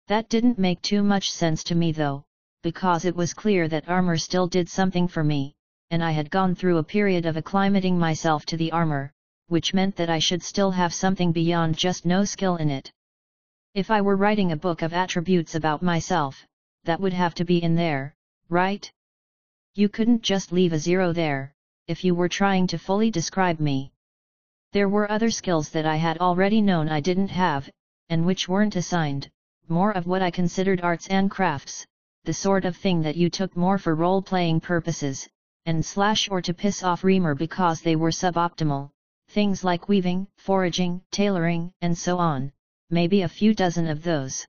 That 0.07 0.29
didn't 0.29 0.57
make 0.57 0.81
too 0.81 1.03
much 1.03 1.31
sense 1.31 1.65
to 1.65 1.75
me 1.75 1.91
though, 1.91 2.23
because 2.63 3.03
it 3.03 3.15
was 3.15 3.33
clear 3.33 3.67
that 3.67 3.89
armor 3.89 4.17
still 4.17 4.47
did 4.47 4.69
something 4.69 5.07
for 5.09 5.21
me, 5.21 5.53
and 5.91 6.01
I 6.01 6.11
had 6.11 6.29
gone 6.29 6.55
through 6.55 6.77
a 6.77 6.83
period 6.83 7.25
of 7.25 7.35
acclimating 7.35 7.97
myself 7.97 8.45
to 8.45 8.57
the 8.57 8.71
armor, 8.71 9.11
which 9.47 9.73
meant 9.73 9.97
that 9.97 10.09
I 10.09 10.19
should 10.19 10.41
still 10.41 10.71
have 10.71 10.93
something 10.93 11.33
beyond 11.33 11.77
just 11.77 12.05
no 12.05 12.23
skill 12.23 12.55
in 12.55 12.69
it. 12.69 12.89
If 13.73 13.91
I 13.91 13.99
were 13.99 14.15
writing 14.15 14.53
a 14.53 14.63
book 14.65 14.81
of 14.81 14.93
attributes 14.93 15.55
about 15.55 15.83
myself, 15.83 16.45
that 16.85 17.01
would 17.01 17.13
have 17.13 17.35
to 17.35 17.43
be 17.43 17.61
in 17.61 17.75
there, 17.75 18.15
right? 18.47 18.89
You 19.75 19.89
couldn't 19.89 20.23
just 20.23 20.53
leave 20.53 20.71
a 20.71 20.79
zero 20.79 21.11
there, 21.11 21.53
if 21.87 22.05
you 22.05 22.15
were 22.15 22.29
trying 22.29 22.67
to 22.67 22.77
fully 22.77 23.11
describe 23.11 23.59
me. 23.59 23.91
There 24.71 24.87
were 24.87 25.11
other 25.11 25.31
skills 25.31 25.69
that 25.71 25.85
I 25.85 25.97
had 25.97 26.17
already 26.19 26.61
known 26.61 26.87
I 26.87 27.01
didn't 27.01 27.29
have, 27.29 27.69
and 28.09 28.25
which 28.25 28.47
weren't 28.47 28.77
assigned, 28.77 29.29
more 29.69 29.91
of 29.91 30.07
what 30.07 30.21
I 30.21 30.31
considered 30.31 30.81
arts 30.81 31.07
and 31.07 31.29
crafts, 31.29 31.85
the 32.23 32.33
sort 32.33 32.65
of 32.65 32.75
thing 32.75 33.01
that 33.01 33.15
you 33.15 33.29
took 33.29 33.55
more 33.55 33.77
for 33.77 33.95
role-playing 33.95 34.59
purposes, 34.59 35.27
and 35.65 35.85
slash 35.85 36.29
or 36.29 36.41
to 36.41 36.53
piss 36.53 36.83
off 36.83 37.01
Reimer 37.01 37.37
because 37.37 37.81
they 37.81 37.95
were 37.95 38.09
suboptimal, 38.09 38.89
things 39.29 39.63
like 39.63 39.89
weaving, 39.89 40.27
foraging, 40.37 41.01
tailoring, 41.11 41.71
and 41.81 41.97
so 41.97 42.17
on, 42.17 42.51
maybe 42.89 43.21
a 43.21 43.27
few 43.27 43.53
dozen 43.53 43.87
of 43.87 44.03
those. 44.03 44.45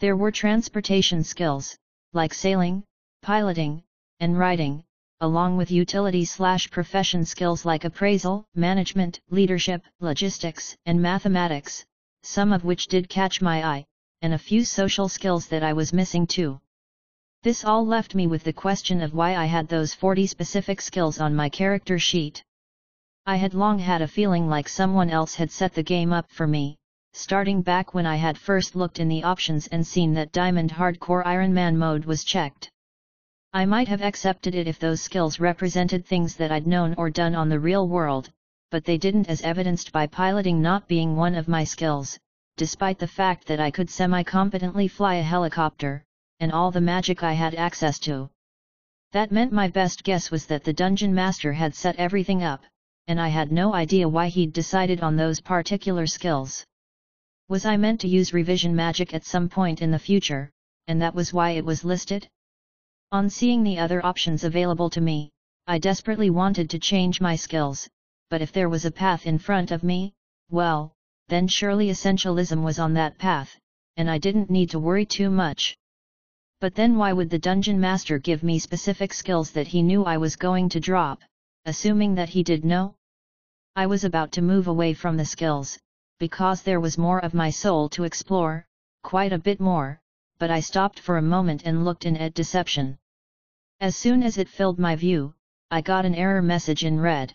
There 0.00 0.16
were 0.16 0.30
transportation 0.30 1.24
skills, 1.24 1.76
like 2.12 2.34
sailing, 2.34 2.84
piloting, 3.22 3.82
and 4.20 4.38
riding, 4.38 4.84
along 5.20 5.56
with 5.56 5.70
utility-slash-profession 5.70 7.24
skills 7.24 7.64
like 7.64 7.84
appraisal, 7.84 8.44
management, 8.54 9.20
leadership, 9.30 9.82
logistics, 10.00 10.76
and 10.84 11.00
mathematics, 11.00 11.84
some 12.22 12.52
of 12.52 12.64
which 12.64 12.86
did 12.88 13.08
catch 13.08 13.40
my 13.40 13.64
eye, 13.64 13.86
and 14.22 14.34
a 14.34 14.38
few 14.38 14.64
social 14.64 15.08
skills 15.08 15.46
that 15.48 15.62
I 15.62 15.72
was 15.72 15.92
missing 15.92 16.26
too. 16.26 16.60
This 17.42 17.64
all 17.64 17.86
left 17.86 18.14
me 18.14 18.26
with 18.26 18.44
the 18.44 18.52
question 18.52 19.00
of 19.00 19.14
why 19.14 19.36
I 19.36 19.44
had 19.44 19.68
those 19.68 19.94
40 19.94 20.26
specific 20.26 20.80
skills 20.80 21.20
on 21.20 21.36
my 21.36 21.48
character 21.48 21.98
sheet. 21.98 22.42
I 23.24 23.36
had 23.36 23.54
long 23.54 23.78
had 23.78 24.02
a 24.02 24.08
feeling 24.08 24.48
like 24.48 24.68
someone 24.68 25.10
else 25.10 25.34
had 25.34 25.50
set 25.50 25.74
the 25.74 25.82
game 25.82 26.12
up 26.12 26.30
for 26.30 26.46
me, 26.46 26.76
starting 27.12 27.62
back 27.62 27.94
when 27.94 28.06
I 28.06 28.16
had 28.16 28.36
first 28.36 28.76
looked 28.76 29.00
in 29.00 29.08
the 29.08 29.22
options 29.22 29.66
and 29.68 29.86
seen 29.86 30.14
that 30.14 30.32
Diamond 30.32 30.70
Hardcore 30.70 31.26
Iron 31.26 31.54
Man 31.54 31.76
mode 31.76 32.04
was 32.04 32.24
checked. 32.24 32.70
I 33.52 33.64
might 33.64 33.88
have 33.88 34.02
accepted 34.02 34.54
it 34.54 34.66
if 34.66 34.78
those 34.78 35.00
skills 35.00 35.40
represented 35.40 36.04
things 36.04 36.36
that 36.36 36.52
I'd 36.52 36.66
known 36.66 36.94
or 36.98 37.10
done 37.10 37.34
on 37.34 37.48
the 37.48 37.60
real 37.60 37.88
world, 37.88 38.30
but 38.70 38.84
they 38.84 38.98
didn't 38.98 39.28
as 39.28 39.42
evidenced 39.42 39.92
by 39.92 40.06
piloting 40.06 40.60
not 40.60 40.88
being 40.88 41.16
one 41.16 41.34
of 41.34 41.48
my 41.48 41.64
skills, 41.64 42.18
despite 42.56 42.98
the 42.98 43.06
fact 43.06 43.46
that 43.46 43.60
I 43.60 43.70
could 43.70 43.90
semi-competently 43.90 44.88
fly 44.88 45.16
a 45.16 45.22
helicopter, 45.22 46.04
and 46.40 46.50
all 46.50 46.70
the 46.70 46.80
magic 46.80 47.22
I 47.22 47.34
had 47.34 47.54
access 47.54 47.98
to. 48.00 48.30
That 49.12 49.30
meant 49.30 49.52
my 49.52 49.68
best 49.68 50.04
guess 50.04 50.30
was 50.30 50.46
that 50.46 50.64
the 50.64 50.72
dungeon 50.72 51.14
master 51.14 51.52
had 51.52 51.74
set 51.74 51.96
everything 51.96 52.42
up, 52.42 52.64
and 53.06 53.20
I 53.20 53.28
had 53.28 53.52
no 53.52 53.74
idea 53.74 54.08
why 54.08 54.28
he'd 54.28 54.52
decided 54.52 55.00
on 55.00 55.16
those 55.16 55.40
particular 55.40 56.06
skills. 56.06 56.64
Was 57.48 57.64
I 57.64 57.76
meant 57.76 58.00
to 58.00 58.08
use 58.08 58.32
revision 58.32 58.74
magic 58.74 59.14
at 59.14 59.24
some 59.24 59.48
point 59.48 59.80
in 59.82 59.90
the 59.90 59.98
future, 59.98 60.50
and 60.88 61.00
that 61.02 61.14
was 61.14 61.32
why 61.32 61.50
it 61.50 61.64
was 61.64 61.84
listed? 61.84 62.28
On 63.12 63.30
seeing 63.30 63.62
the 63.62 63.78
other 63.78 64.04
options 64.04 64.44
available 64.44 64.90
to 64.90 65.00
me, 65.00 65.30
I 65.66 65.78
desperately 65.78 66.30
wanted 66.30 66.70
to 66.70 66.78
change 66.78 67.20
my 67.20 67.36
skills, 67.36 67.88
but 68.30 68.42
if 68.42 68.50
there 68.50 68.68
was 68.68 68.84
a 68.84 68.90
path 68.90 69.26
in 69.26 69.38
front 69.38 69.70
of 69.70 69.84
me, 69.84 70.12
well, 70.50 70.95
then 71.28 71.48
surely 71.48 71.88
essentialism 71.88 72.62
was 72.62 72.78
on 72.78 72.94
that 72.94 73.18
path, 73.18 73.58
and 73.96 74.10
I 74.10 74.18
didn't 74.18 74.50
need 74.50 74.70
to 74.70 74.78
worry 74.78 75.04
too 75.06 75.30
much. 75.30 75.76
But 76.60 76.74
then 76.74 76.96
why 76.96 77.12
would 77.12 77.30
the 77.30 77.38
dungeon 77.38 77.80
master 77.80 78.18
give 78.18 78.42
me 78.42 78.58
specific 78.58 79.12
skills 79.12 79.50
that 79.50 79.66
he 79.66 79.82
knew 79.82 80.04
I 80.04 80.16
was 80.16 80.36
going 80.36 80.68
to 80.70 80.80
drop, 80.80 81.20
assuming 81.64 82.14
that 82.14 82.28
he 82.28 82.42
did 82.42 82.64
know? 82.64 82.94
I 83.74 83.86
was 83.86 84.04
about 84.04 84.32
to 84.32 84.42
move 84.42 84.68
away 84.68 84.94
from 84.94 85.16
the 85.16 85.24
skills, 85.24 85.78
because 86.18 86.62
there 86.62 86.80
was 86.80 86.96
more 86.96 87.18
of 87.18 87.34
my 87.34 87.50
soul 87.50 87.88
to 87.90 88.04
explore, 88.04 88.66
quite 89.02 89.32
a 89.32 89.38
bit 89.38 89.60
more, 89.60 90.00
but 90.38 90.50
I 90.50 90.60
stopped 90.60 90.98
for 90.98 91.18
a 91.18 91.22
moment 91.22 91.62
and 91.64 91.84
looked 91.84 92.06
in 92.06 92.16
at 92.16 92.34
deception. 92.34 92.98
As 93.80 93.96
soon 93.96 94.22
as 94.22 94.38
it 94.38 94.48
filled 94.48 94.78
my 94.78 94.96
view, 94.96 95.34
I 95.70 95.80
got 95.80 96.06
an 96.06 96.14
error 96.14 96.40
message 96.40 96.84
in 96.84 97.00
red. 97.00 97.34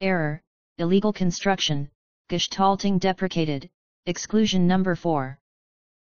Error, 0.00 0.42
illegal 0.78 1.12
construction, 1.12 1.90
gestalting 2.28 2.98
deprecated, 2.98 3.70
exclusion 4.04 4.66
number 4.66 4.94
4. 4.94 5.38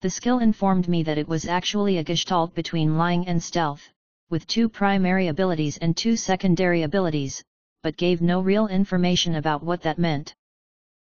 The 0.01 0.11
skill 0.11 0.41
informed 0.41 0.89
me 0.89 1.05
that 1.05 1.19
it 1.19 1.29
was 1.29 1.47
actually 1.47 1.99
a 1.99 2.03
gestalt 2.03 2.53
between 2.53 2.99
lying 2.99 3.29
and 3.29 3.41
stealth, 3.41 3.89
with 4.29 4.45
two 4.49 4.69
primary 4.69 5.29
abilities 5.29 5.77
and 5.77 5.97
two 5.97 6.17
secondary 6.17 6.83
abilities, 6.83 7.45
but 7.85 7.97
gave 7.97 8.21
no 8.21 8.41
real 8.41 8.67
information 8.67 9.37
about 9.37 9.63
what 9.63 9.83
that 9.83 10.01
meant. 10.01 10.35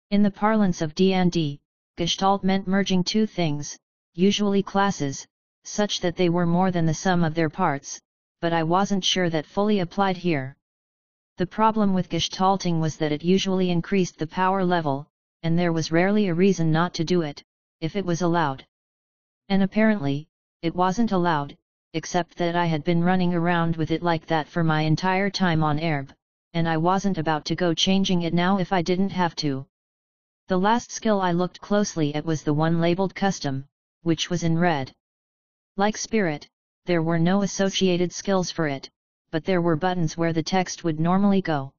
In 0.10 0.24
the 0.24 0.32
parlance 0.32 0.82
of 0.82 0.96
D&D, 0.96 1.60
gestalt 1.98 2.46
meant 2.46 2.66
merging 2.66 3.04
two 3.04 3.26
things, 3.26 3.78
usually 4.14 4.64
classes, 4.64 5.28
such 5.66 6.00
that 6.00 6.16
they 6.16 6.30
were 6.30 6.46
more 6.46 6.72
than 6.72 6.86
the 6.86 6.94
sum 6.94 7.26
of 7.26 7.36
their 7.36 7.50
parts, 7.50 8.00
but 8.40 8.54
I 8.54 8.64
wasn't 8.64 9.04
sure 9.04 9.30
that 9.30 9.46
fully 9.46 9.80
applied 9.80 10.16
here. 10.16 10.56
The 11.38 11.48
problem 11.48 11.96
with 11.96 12.10
gestalting 12.10 12.80
was 12.80 12.98
that 12.98 13.12
it 13.12 13.24
usually 13.24 13.72
increased 13.72 14.20
the 14.20 14.28
power 14.28 14.64
level, 14.64 15.08
and 15.42 15.58
there 15.58 15.74
was 15.74 15.92
rarely 15.92 16.28
a 16.28 16.34
reason 16.36 16.72
not 16.72 16.94
to 16.94 17.04
do 17.04 17.24
it, 17.24 17.44
if 17.82 17.96
it 17.96 18.06
was 18.06 18.22
allowed. 18.22 18.64
And 19.50 19.64
apparently, 19.64 20.28
it 20.62 20.76
wasn't 20.76 21.12
allowed, 21.12 21.58
except 21.94 22.38
that 22.38 22.56
I 22.56 22.68
had 22.68 22.84
been 22.84 23.04
running 23.04 23.34
around 23.34 23.78
with 23.78 23.90
it 23.90 24.04
like 24.04 24.28
that 24.28 24.48
for 24.48 24.64
my 24.64 24.82
entire 24.82 25.32
time 25.32 25.64
on 25.64 25.80
Aerb, 25.80 26.12
and 26.54 26.70
I 26.70 26.78
wasn't 26.78 27.18
about 27.18 27.46
to 27.46 27.56
go 27.56 27.74
changing 27.74 28.22
it 28.22 28.34
now 28.34 28.60
if 28.60 28.72
I 28.72 28.84
didn't 28.84 29.10
have 29.10 29.36
to. 29.38 29.66
The 30.50 30.60
last 30.60 30.92
skill 30.92 31.20
I 31.20 31.32
looked 31.32 31.60
closely 31.60 32.14
at 32.14 32.26
was 32.26 32.44
the 32.44 32.54
one 32.54 32.80
labeled 32.80 33.16
custom, 33.16 33.66
which 34.04 34.30
was 34.30 34.44
in 34.44 34.58
red. 34.58 34.94
Like 35.78 35.98
Spirit, 35.98 36.48
there 36.86 37.02
were 37.02 37.18
no 37.18 37.42
associated 37.42 38.14
skills 38.14 38.52
for 38.52 38.68
it, 38.68 38.88
but 39.34 39.46
there 39.46 39.64
were 39.64 39.76
buttons 39.76 40.16
where 40.16 40.32
the 40.32 40.44
text 40.44 40.84
would 40.84 41.00
normally 41.00 41.42
go. 41.42 41.74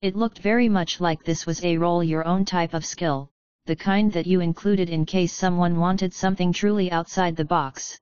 It 0.00 0.16
looked 0.16 0.40
very 0.40 0.68
much 0.68 1.00
like 1.00 1.22
this 1.22 1.46
was 1.46 1.62
a 1.62 1.78
roll 1.78 2.02
your 2.02 2.26
own 2.26 2.44
type 2.44 2.74
of 2.74 2.84
skill, 2.84 3.30
the 3.66 3.76
kind 3.76 4.12
that 4.14 4.26
you 4.26 4.40
included 4.40 4.90
in 4.90 5.06
case 5.06 5.32
someone 5.32 5.78
wanted 5.78 6.12
something 6.12 6.52
truly 6.52 6.90
outside 6.90 7.36
the 7.36 7.44
box. 7.44 8.00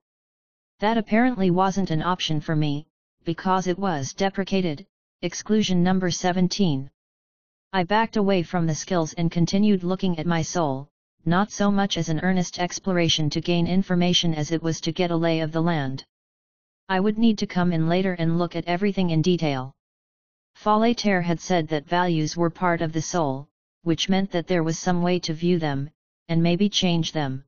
That 0.78 0.96
apparently 0.96 1.50
wasn't 1.50 1.90
an 1.90 2.00
option 2.00 2.40
for 2.40 2.56
me, 2.56 2.86
because 3.24 3.66
it 3.66 3.78
was 3.78 4.14
deprecated, 4.14 4.86
exclusion 5.20 5.82
number 5.82 6.10
17. 6.10 6.90
I 7.74 7.84
backed 7.84 8.16
away 8.16 8.42
from 8.42 8.66
the 8.66 8.74
skills 8.74 9.12
and 9.12 9.30
continued 9.30 9.84
looking 9.84 10.18
at 10.18 10.26
my 10.26 10.40
soul, 10.40 10.88
not 11.26 11.50
so 11.50 11.70
much 11.70 11.98
as 11.98 12.08
an 12.08 12.20
earnest 12.20 12.58
exploration 12.58 13.28
to 13.28 13.42
gain 13.42 13.66
information 13.66 14.32
as 14.32 14.52
it 14.52 14.62
was 14.62 14.80
to 14.80 14.90
get 14.90 15.10
a 15.10 15.16
lay 15.16 15.40
of 15.40 15.52
the 15.52 15.60
land. 15.60 16.06
I 16.90 16.98
would 16.98 17.18
need 17.18 17.38
to 17.38 17.46
come 17.46 17.72
in 17.72 17.88
later 17.88 18.14
and 18.14 18.36
look 18.36 18.56
at 18.56 18.66
everything 18.66 19.10
in 19.10 19.22
detail. 19.22 19.76
Fallatehr 20.56 21.22
had 21.22 21.38
said 21.38 21.68
that 21.68 21.86
values 21.86 22.36
were 22.36 22.50
part 22.50 22.82
of 22.82 22.92
the 22.92 23.00
soul, 23.00 23.46
which 23.84 24.08
meant 24.08 24.32
that 24.32 24.48
there 24.48 24.64
was 24.64 24.76
some 24.76 25.00
way 25.00 25.20
to 25.20 25.32
view 25.32 25.60
them, 25.60 25.88
and 26.28 26.42
maybe 26.42 26.68
change 26.68 27.12
them. 27.12 27.44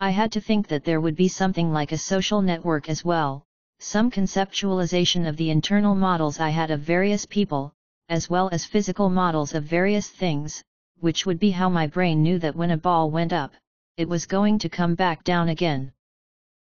I 0.00 0.12
had 0.12 0.32
to 0.32 0.40
think 0.40 0.66
that 0.68 0.82
there 0.82 1.02
would 1.02 1.14
be 1.14 1.28
something 1.28 1.74
like 1.74 1.92
a 1.92 1.98
social 1.98 2.40
network 2.40 2.88
as 2.88 3.04
well, 3.04 3.44
some 3.80 4.10
conceptualization 4.10 5.28
of 5.28 5.36
the 5.36 5.50
internal 5.50 5.94
models 5.94 6.40
I 6.40 6.48
had 6.48 6.70
of 6.70 6.80
various 6.80 7.26
people, 7.26 7.74
as 8.08 8.30
well 8.30 8.48
as 8.50 8.64
physical 8.64 9.10
models 9.10 9.52
of 9.52 9.64
various 9.64 10.08
things, 10.08 10.64
which 11.00 11.26
would 11.26 11.38
be 11.38 11.50
how 11.50 11.68
my 11.68 11.86
brain 11.86 12.22
knew 12.22 12.38
that 12.38 12.56
when 12.56 12.70
a 12.70 12.78
ball 12.78 13.10
went 13.10 13.34
up, 13.34 13.52
it 13.98 14.08
was 14.08 14.24
going 14.24 14.58
to 14.60 14.70
come 14.70 14.94
back 14.94 15.22
down 15.22 15.50
again. 15.50 15.92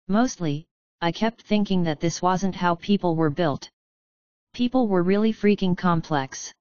Mostly, 0.08 0.67
I 1.00 1.12
kept 1.12 1.44
thinking 1.44 1.84
that 1.84 2.00
this 2.00 2.24
wasn't 2.24 2.56
how 2.56 2.74
people 2.74 3.16
were 3.16 3.30
built. 3.30 3.70
People 4.54 4.88
were 4.88 5.04
really 5.04 5.32
freaking 5.32 5.78
complex. 5.78 6.52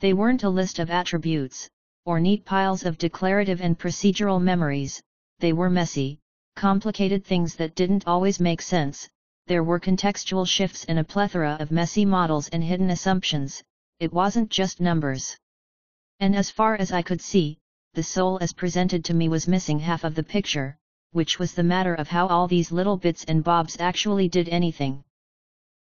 They 0.00 0.14
weren't 0.14 0.44
a 0.44 0.48
list 0.48 0.78
of 0.78 0.88
attributes, 0.88 1.68
or 2.06 2.20
neat 2.20 2.46
piles 2.46 2.86
of 2.86 2.96
declarative 2.96 3.60
and 3.60 3.78
procedural 3.78 4.40
memories, 4.40 5.02
they 5.40 5.52
were 5.52 5.68
messy, 5.68 6.18
complicated 6.56 7.22
things 7.24 7.54
that 7.56 7.74
didn't 7.74 8.06
always 8.06 8.40
make 8.40 8.62
sense, 8.62 9.06
there 9.46 9.62
were 9.62 9.78
contextual 9.78 10.48
shifts 10.48 10.86
and 10.86 10.98
a 10.98 11.04
plethora 11.04 11.58
of 11.60 11.70
messy 11.70 12.06
models 12.06 12.48
and 12.48 12.64
hidden 12.64 12.88
assumptions, 12.88 13.62
it 13.98 14.10
wasn't 14.10 14.48
just 14.48 14.80
numbers. 14.80 15.36
And 16.18 16.34
as 16.34 16.50
far 16.50 16.76
as 16.76 16.92
I 16.92 17.02
could 17.02 17.20
see, 17.20 17.58
the 17.92 18.02
soul 18.02 18.38
as 18.40 18.54
presented 18.54 19.04
to 19.04 19.14
me 19.14 19.28
was 19.28 19.46
missing 19.46 19.80
half 19.80 20.04
of 20.04 20.14
the 20.14 20.22
picture, 20.22 20.78
which 21.12 21.38
was 21.38 21.54
the 21.54 21.62
matter 21.62 21.94
of 21.94 22.08
how 22.08 22.26
all 22.28 22.46
these 22.46 22.70
little 22.70 22.96
bits 22.96 23.24
and 23.24 23.42
bobs 23.42 23.76
actually 23.80 24.28
did 24.28 24.48
anything. 24.48 25.02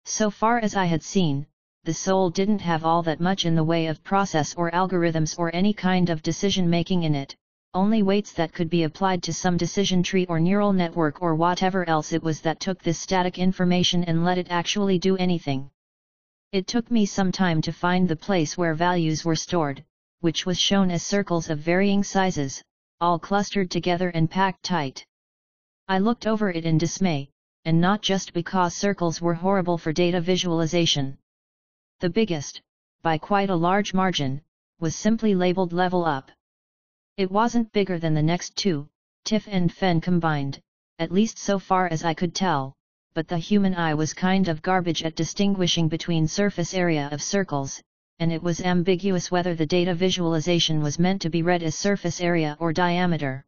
So 0.05 0.29
far 0.29 0.57
as 0.59 0.75
I 0.75 0.85
had 0.85 1.03
seen, 1.03 1.45
the 1.83 1.93
soul 1.93 2.29
didn't 2.29 2.61
have 2.61 2.83
all 2.83 3.03
that 3.03 3.19
much 3.19 3.45
in 3.45 3.55
the 3.55 3.63
way 3.63 3.87
of 3.87 4.03
process 4.03 4.53
or 4.55 4.71
algorithms 4.71 5.37
or 5.37 5.53
any 5.55 5.73
kind 5.73 6.09
of 6.09 6.21
decision 6.21 6.69
making 6.69 7.03
in 7.03 7.15
it, 7.15 7.35
only 7.73 8.01
weights 8.01 8.33
that 8.33 8.51
could 8.51 8.69
be 8.69 8.83
applied 8.83 9.21
to 9.23 9.33
some 9.33 9.55
decision 9.55 10.01
tree 10.01 10.25
or 10.25 10.39
neural 10.39 10.73
network 10.73 11.21
or 11.21 11.35
whatever 11.35 11.87
else 11.87 12.11
it 12.11 12.23
was 12.23 12.41
that 12.41 12.59
took 12.59 12.81
this 12.81 12.99
static 12.99 13.37
information 13.37 14.03
and 14.03 14.25
let 14.25 14.39
it 14.39 14.47
actually 14.49 14.97
do 14.97 15.15
anything. 15.17 15.69
It 16.51 16.65
took 16.65 16.89
me 16.89 17.05
some 17.05 17.31
time 17.31 17.61
to 17.61 17.71
find 17.71 18.09
the 18.09 18.15
place 18.15 18.57
where 18.57 18.73
values 18.73 19.23
were 19.23 19.35
stored, 19.35 19.83
which 20.21 20.47
was 20.47 20.59
shown 20.59 20.89
as 20.89 21.03
circles 21.03 21.51
of 21.51 21.59
varying 21.59 22.03
sizes, 22.03 22.63
all 22.99 23.19
clustered 23.19 23.69
together 23.69 24.09
and 24.09 24.29
packed 24.31 24.63
tight. 24.63 25.05
I 25.91 25.97
looked 25.97 26.27
over 26.27 26.51
it 26.51 26.65
in 26.65 26.77
dismay, 26.77 27.31
and 27.65 27.81
not 27.81 28.03
just 28.03 28.31
because 28.31 28.75
circles 28.75 29.19
were 29.19 29.33
horrible 29.33 29.79
for 29.79 29.91
data 29.91 30.21
visualization. 30.21 31.17
The 31.99 32.11
biggest, 32.11 32.61
by 33.01 33.17
quite 33.17 33.49
a 33.49 33.55
large 33.55 33.91
margin, 33.91 34.43
was 34.79 34.95
simply 34.95 35.33
labeled 35.33 35.73
level 35.73 36.05
up. 36.05 36.29
It 37.17 37.31
wasn't 37.31 37.71
bigger 37.71 37.97
than 37.97 38.13
the 38.13 38.21
next 38.21 38.55
two, 38.55 38.87
TIFF 39.23 39.47
and 39.47 39.73
FENN 39.73 40.01
combined, 40.01 40.59
at 40.99 41.11
least 41.11 41.39
so 41.39 41.57
far 41.57 41.87
as 41.87 42.05
I 42.05 42.13
could 42.13 42.35
tell, 42.35 42.75
but 43.15 43.27
the 43.27 43.39
human 43.39 43.73
eye 43.73 43.95
was 43.95 44.13
kind 44.13 44.47
of 44.47 44.61
garbage 44.61 45.03
at 45.03 45.15
distinguishing 45.15 45.87
between 45.87 46.27
surface 46.27 46.75
area 46.75 47.09
of 47.11 47.23
circles, 47.23 47.81
and 48.19 48.31
it 48.31 48.43
was 48.43 48.61
ambiguous 48.61 49.31
whether 49.31 49.55
the 49.55 49.65
data 49.65 49.95
visualization 49.95 50.83
was 50.83 50.99
meant 50.99 51.19
to 51.23 51.31
be 51.31 51.41
read 51.41 51.63
as 51.63 51.73
surface 51.73 52.21
area 52.21 52.55
or 52.59 52.71
diameter. 52.71 53.43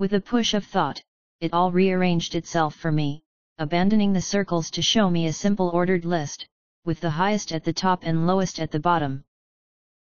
With 0.00 0.12
a 0.12 0.20
push 0.20 0.54
of 0.54 0.64
thought, 0.64 1.00
it 1.42 1.52
all 1.52 1.72
rearranged 1.72 2.36
itself 2.36 2.76
for 2.76 2.92
me, 2.92 3.20
abandoning 3.58 4.12
the 4.12 4.20
circles 4.20 4.70
to 4.70 4.80
show 4.80 5.10
me 5.10 5.26
a 5.26 5.32
simple 5.32 5.70
ordered 5.70 6.04
list, 6.04 6.46
with 6.84 7.00
the 7.00 7.10
highest 7.10 7.50
at 7.50 7.64
the 7.64 7.72
top 7.72 8.04
and 8.04 8.28
lowest 8.28 8.60
at 8.60 8.70
the 8.70 8.78
bottom. 8.78 9.24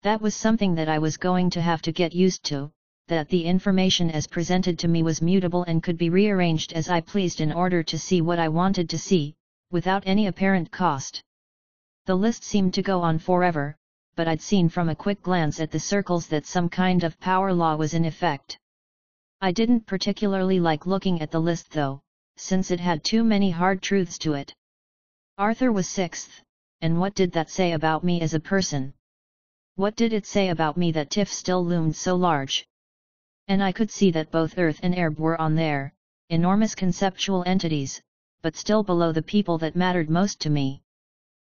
That 0.02 0.20
was 0.20 0.34
something 0.34 0.74
that 0.74 0.88
I 0.88 0.98
was 0.98 1.16
going 1.16 1.48
to 1.50 1.62
have 1.62 1.80
to 1.82 1.92
get 1.92 2.12
used 2.12 2.42
to, 2.46 2.72
that 3.06 3.28
the 3.28 3.44
information 3.44 4.10
as 4.10 4.26
presented 4.26 4.80
to 4.80 4.88
me 4.88 5.04
was 5.04 5.22
mutable 5.22 5.62
and 5.62 5.80
could 5.80 5.96
be 5.96 6.10
rearranged 6.10 6.72
as 6.72 6.90
I 6.90 7.00
pleased 7.00 7.40
in 7.40 7.52
order 7.52 7.84
to 7.84 7.98
see 8.00 8.20
what 8.20 8.40
I 8.40 8.48
wanted 8.48 8.90
to 8.90 8.98
see, 8.98 9.36
without 9.70 10.02
any 10.06 10.26
apparent 10.26 10.72
cost. 10.72 11.22
The 12.06 12.16
list 12.16 12.42
seemed 12.42 12.74
to 12.74 12.82
go 12.82 13.00
on 13.02 13.20
forever, 13.20 13.76
but 14.16 14.26
I'd 14.26 14.42
seen 14.42 14.68
from 14.68 14.88
a 14.88 14.96
quick 14.96 15.22
glance 15.22 15.60
at 15.60 15.70
the 15.70 15.78
circles 15.78 16.26
that 16.26 16.46
some 16.46 16.68
kind 16.68 17.04
of 17.04 17.20
power 17.20 17.52
law 17.52 17.76
was 17.76 17.94
in 17.94 18.04
effect. 18.04 18.58
I 19.40 19.52
didn't 19.52 19.86
particularly 19.86 20.58
like 20.58 20.84
looking 20.84 21.22
at 21.22 21.30
the 21.30 21.40
list 21.40 21.70
though, 21.70 22.00
since 22.36 22.72
it 22.72 22.80
had 22.80 23.04
too 23.04 23.22
many 23.22 23.50
hard 23.50 23.80
truths 23.82 24.18
to 24.18 24.34
it. 24.34 24.52
Arthur 25.36 25.70
was 25.70 25.88
sixth, 25.88 26.42
and 26.80 26.98
what 26.98 27.14
did 27.14 27.30
that 27.32 27.48
say 27.48 27.72
about 27.72 28.02
me 28.02 28.20
as 28.20 28.34
a 28.34 28.40
person? 28.40 28.94
What 29.76 29.94
did 29.94 30.12
it 30.12 30.26
say 30.26 30.48
about 30.48 30.76
me 30.76 30.90
that 30.90 31.10
Tiff 31.10 31.32
still 31.32 31.64
loomed 31.64 31.94
so 31.94 32.16
large? 32.16 32.66
And 33.46 33.62
I 33.62 33.70
could 33.70 33.92
see 33.92 34.10
that 34.10 34.32
both 34.32 34.58
Earth 34.58 34.80
and 34.82 34.92
Aerb 34.92 35.20
were 35.20 35.40
on 35.40 35.54
there, 35.54 35.94
enormous 36.30 36.74
conceptual 36.74 37.44
entities, 37.46 38.02
but 38.42 38.56
still 38.56 38.82
below 38.82 39.12
the 39.12 39.22
people 39.22 39.56
that 39.58 39.76
mattered 39.76 40.10
most 40.10 40.40
to 40.40 40.50
me. 40.50 40.82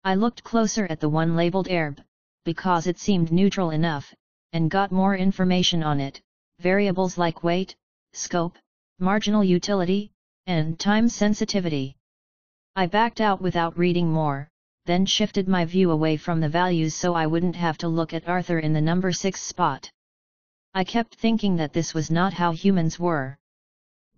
I 0.03 0.13
looked 0.13 0.43
closer 0.43 0.85
at 0.85 0.99
the 0.99 1.09
one 1.09 1.35
labeled 1.35 1.67
Aerb, 1.67 1.97
because 2.45 2.85
it 2.85 2.99
seemed 2.99 3.31
neutral 3.31 3.71
enough, 3.71 4.13
and 4.53 4.69
got 4.69 4.91
more 4.91 5.15
information 5.15 5.81
on 5.81 5.99
it, 5.99 6.21
variables 6.61 7.17
like 7.17 7.43
weight, 7.43 7.75
scope, 8.13 8.57
marginal 8.99 9.43
utility, 9.43 10.11
and 10.45 10.79
time 10.79 11.09
sensitivity. 11.09 11.95
I 12.75 12.85
backed 12.85 13.19
out 13.19 13.41
without 13.41 13.77
reading 13.77 14.11
more, 14.11 14.47
then 14.85 15.05
shifted 15.05 15.47
my 15.47 15.65
view 15.65 15.91
away 15.91 16.17
from 16.17 16.39
the 16.39 16.49
values 16.49 16.93
so 16.95 17.13
I 17.15 17.27
wouldn't 17.27 17.55
have 17.55 17.77
to 17.79 17.87
look 17.87 18.13
at 18.13 18.27
Arthur 18.27 18.59
in 18.59 18.73
the 18.73 18.81
number 18.81 19.11
6 19.11 19.41
spot. 19.41 19.91
I 20.73 20.83
kept 20.83 21.15
thinking 21.15 21.55
that 21.57 21.73
this 21.73 21.93
was 21.93 22.11
not 22.11 22.33
how 22.33 22.51
humans 22.51 22.99
were. 22.99 23.37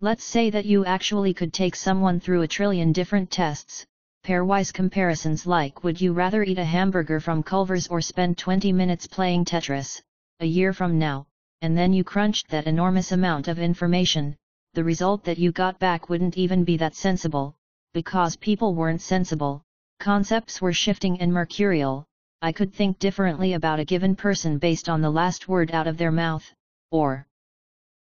Let's 0.02 0.24
say 0.24 0.50
that 0.50 0.66
you 0.66 0.86
actually 0.86 1.34
could 1.34 1.54
take 1.54 1.76
someone 1.76 2.20
through 2.20 2.42
a 2.42 2.48
trillion 2.48 2.92
different 2.92 3.32
tests, 3.32 3.86
pairwise 4.24 4.72
comparisons 4.72 5.48
like 5.48 5.84
would 5.84 6.00
you 6.00 6.14
rather 6.14 6.44
eat 6.44 6.58
a 6.58 6.66
hamburger 6.66 7.20
from 7.20 7.42
Culver's 7.42 7.88
or 7.88 8.02
spend 8.02 8.38
20 8.38 8.72
minutes 8.74 9.08
playing 9.08 9.46
Tetris, 9.46 10.02
a 10.40 10.46
year 10.46 10.74
from 10.74 11.00
now, 11.00 11.26
and 11.64 11.78
then 11.78 11.94
you 11.94 12.04
crunched 12.04 12.50
that 12.50 12.68
enormous 12.68 13.14
amount 13.14 13.48
of 13.48 13.58
information, 13.58 14.36
the 14.74 14.84
result 14.84 15.24
that 15.24 15.38
you 15.38 15.50
got 15.50 15.80
back 15.80 16.10
wouldn't 16.10 16.38
even 16.38 16.66
be 16.66 16.76
that 16.76 16.94
sensible, 16.94 17.56
because 17.94 18.36
people 18.36 18.76
weren't 18.76 19.02
sensible, 19.02 19.64
concepts 19.98 20.62
were 20.62 20.74
shifting 20.74 21.22
and 21.22 21.32
mercurial, 21.32 22.06
I 22.42 22.52
could 22.52 22.74
think 22.74 23.00
differently 23.00 23.54
about 23.54 23.80
a 23.80 23.86
given 23.86 24.14
person 24.14 24.58
based 24.58 24.90
on 24.90 25.00
the 25.00 25.10
last 25.10 25.48
word 25.48 25.72
out 25.72 25.88
of 25.88 25.98
their 25.98 26.12
mouth, 26.12 26.46
or 26.92 27.26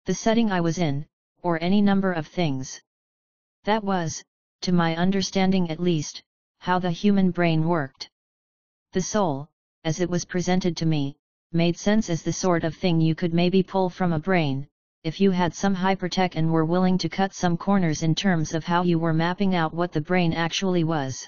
the 0.05 0.15
setting 0.15 0.51
I 0.51 0.61
was 0.61 0.79
in, 0.79 1.05
or 1.43 1.61
any 1.61 1.81
number 1.83 2.13
of 2.13 2.25
things. 2.25 2.81
That 3.65 3.83
was, 3.83 4.23
to 4.61 4.71
my 4.71 4.95
understanding 4.95 5.69
at 5.69 5.79
least, 5.79 6.23
how 6.57 6.79
the 6.79 6.89
human 6.89 7.29
brain 7.29 7.67
worked. 7.67 8.09
The 8.93 9.01
soul, 9.01 9.49
as 9.83 9.99
it 9.99 10.09
was 10.09 10.25
presented 10.25 10.75
to 10.77 10.87
me, 10.87 11.15
made 11.53 11.77
sense 11.77 12.09
as 12.09 12.23
the 12.23 12.31
sort 12.31 12.63
of 12.63 12.73
thing 12.73 13.01
you 13.01 13.13
could 13.13 13.33
maybe 13.33 13.61
pull 13.61 13.89
from 13.89 14.13
a 14.13 14.19
brain, 14.19 14.65
if 15.03 15.19
you 15.19 15.31
had 15.31 15.53
some 15.53 15.75
hypertech 15.75 16.35
and 16.35 16.49
were 16.49 16.63
willing 16.63 16.97
to 16.97 17.09
cut 17.09 17.33
some 17.33 17.57
corners 17.57 18.03
in 18.03 18.15
terms 18.15 18.53
of 18.53 18.63
how 18.63 18.83
you 18.83 18.97
were 18.97 19.11
mapping 19.11 19.53
out 19.53 19.73
what 19.73 19.91
the 19.91 19.99
brain 19.99 20.31
actually 20.31 20.85
was. 20.85 21.27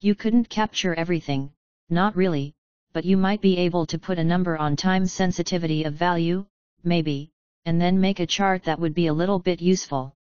You 0.00 0.14
couldn't 0.14 0.50
capture 0.50 0.94
everything, 0.94 1.52
not 1.88 2.16
really, 2.16 2.52
but 2.92 3.06
you 3.06 3.16
might 3.16 3.40
be 3.40 3.56
able 3.56 3.86
to 3.86 3.98
put 3.98 4.18
a 4.18 4.24
number 4.24 4.58
on 4.58 4.76
time 4.76 5.06
sensitivity 5.06 5.84
of 5.84 5.94
value, 5.94 6.44
maybe, 6.84 7.30
and 7.64 7.80
then 7.80 7.98
make 7.98 8.20
a 8.20 8.26
chart 8.26 8.64
that 8.64 8.80
would 8.80 8.92
be 8.92 9.06
a 9.06 9.14
little 9.14 9.38
bit 9.38 9.62
useful. 9.62 10.14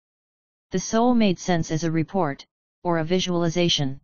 The 0.72 0.78
soul 0.78 1.14
made 1.14 1.38
sense 1.38 1.70
as 1.70 1.84
a 1.84 1.90
report, 1.90 2.44
or 2.82 2.98
a 2.98 3.04
visualization. 3.04 4.00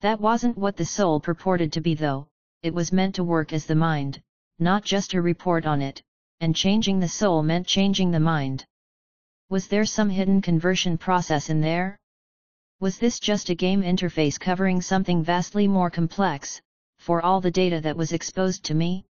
That 0.00 0.20
wasn't 0.20 0.58
what 0.58 0.76
the 0.76 0.84
soul 0.84 1.20
purported 1.20 1.72
to 1.74 1.80
be 1.80 1.94
though, 1.94 2.26
it 2.62 2.74
was 2.74 2.92
meant 2.92 3.14
to 3.16 3.24
work 3.24 3.52
as 3.52 3.66
the 3.66 3.74
mind, 3.74 4.22
not 4.58 4.84
just 4.84 5.14
a 5.14 5.20
report 5.20 5.66
on 5.66 5.82
it, 5.82 6.02
and 6.40 6.54
changing 6.54 7.00
the 7.00 7.08
soul 7.08 7.42
meant 7.42 7.66
changing 7.66 8.10
the 8.10 8.20
mind. 8.20 8.64
Was 9.50 9.68
there 9.68 9.84
some 9.84 10.10
hidden 10.10 10.40
conversion 10.42 10.96
process 10.96 11.50
in 11.50 11.60
there? 11.60 11.98
Was 12.80 12.98
this 12.98 13.18
just 13.18 13.50
a 13.50 13.54
game 13.54 13.82
interface 13.82 14.38
covering 14.38 14.80
something 14.80 15.22
vastly 15.22 15.66
more 15.66 15.90
complex, 15.90 16.60
for 16.98 17.20
all 17.20 17.40
the 17.40 17.50
data 17.50 17.80
that 17.80 17.96
was 17.96 18.12
exposed 18.12 18.64
to 18.64 18.74
me? 18.74 19.04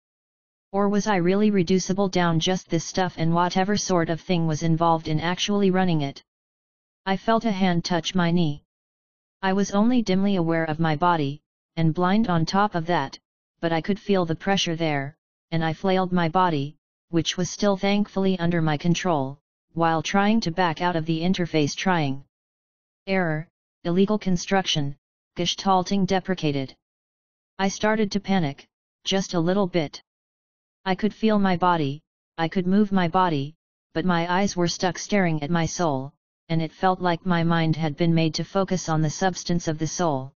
Or 0.72 0.90
was 0.90 1.08
I 1.08 1.18
really 1.18 1.52
reducible 1.52 2.08
down 2.08 2.40
just 2.40 2.70
this 2.70 2.86
stuff 2.86 3.16
and 3.18 3.34
whatever 3.34 3.78
sort 3.78 4.10
of 4.10 4.22
thing 4.22 4.48
was 4.48 4.64
involved 4.64 5.08
in 5.08 5.20
actually 5.20 5.72
running 5.72 6.02
it? 6.02 6.24
I 7.06 7.18
felt 7.18 7.46
a 7.46 7.52
hand 7.52 7.84
touch 7.84 8.16
my 8.16 8.32
knee. 8.32 8.64
I 9.42 9.54
was 9.54 9.72
only 9.72 10.02
dimly 10.02 10.36
aware 10.36 10.66
of 10.66 10.80
my 10.80 10.96
body, 10.96 11.42
and 11.76 11.94
blind 11.94 12.28
on 12.30 12.46
top 12.46 12.76
of 12.76 12.86
that, 12.86 13.18
but 13.60 13.74
I 13.74 13.82
could 13.82 14.00
feel 14.00 14.26
the 14.26 14.36
pressure 14.36 14.76
there, 14.76 15.18
and 15.52 15.64
I 15.64 15.74
flailed 15.74 16.12
my 16.14 16.30
body, 16.30 16.78
which 17.10 17.36
was 17.36 17.50
still 17.50 17.76
thankfully 17.76 18.40
under 18.40 18.62
my 18.62 18.78
control, 18.78 19.38
while 19.74 20.02
trying 20.02 20.40
to 20.42 20.52
back 20.52 20.82
out 20.82 20.96
of 20.96 21.06
the 21.06 21.20
interface 21.20 21.76
trying. 21.76 22.24
Error, 23.06 23.50
illegal 23.84 24.18
construction, 24.18 24.96
gestalting 25.36 26.06
deprecated. 26.06 26.74
I 27.60 27.68
started 27.68 28.12
to 28.12 28.20
panic, 28.20 28.68
just 29.04 29.34
a 29.34 29.40
little 29.40 29.68
bit. 29.68 30.02
I 30.86 30.96
could 30.96 31.14
feel 31.14 31.38
my 31.38 31.58
body, 31.58 32.02
I 32.38 32.48
could 32.48 32.66
move 32.66 32.92
my 32.92 33.08
body, 33.08 33.56
but 33.94 34.06
my 34.06 34.32
eyes 34.32 34.56
were 34.56 34.68
stuck 34.68 34.98
staring 34.98 35.44
at 35.44 35.50
my 35.50 35.66
soul, 35.66 36.14
and 36.48 36.62
it 36.62 36.72
felt 36.72 37.02
like 37.02 37.26
my 37.26 37.44
mind 37.44 37.76
had 37.76 37.98
been 37.98 38.14
made 38.14 38.34
to 38.36 38.44
focus 38.44 38.88
on 38.88 39.02
the 39.02 39.10
substance 39.10 39.68
of 39.68 39.80
the 39.80 39.88
soul. 39.88 40.34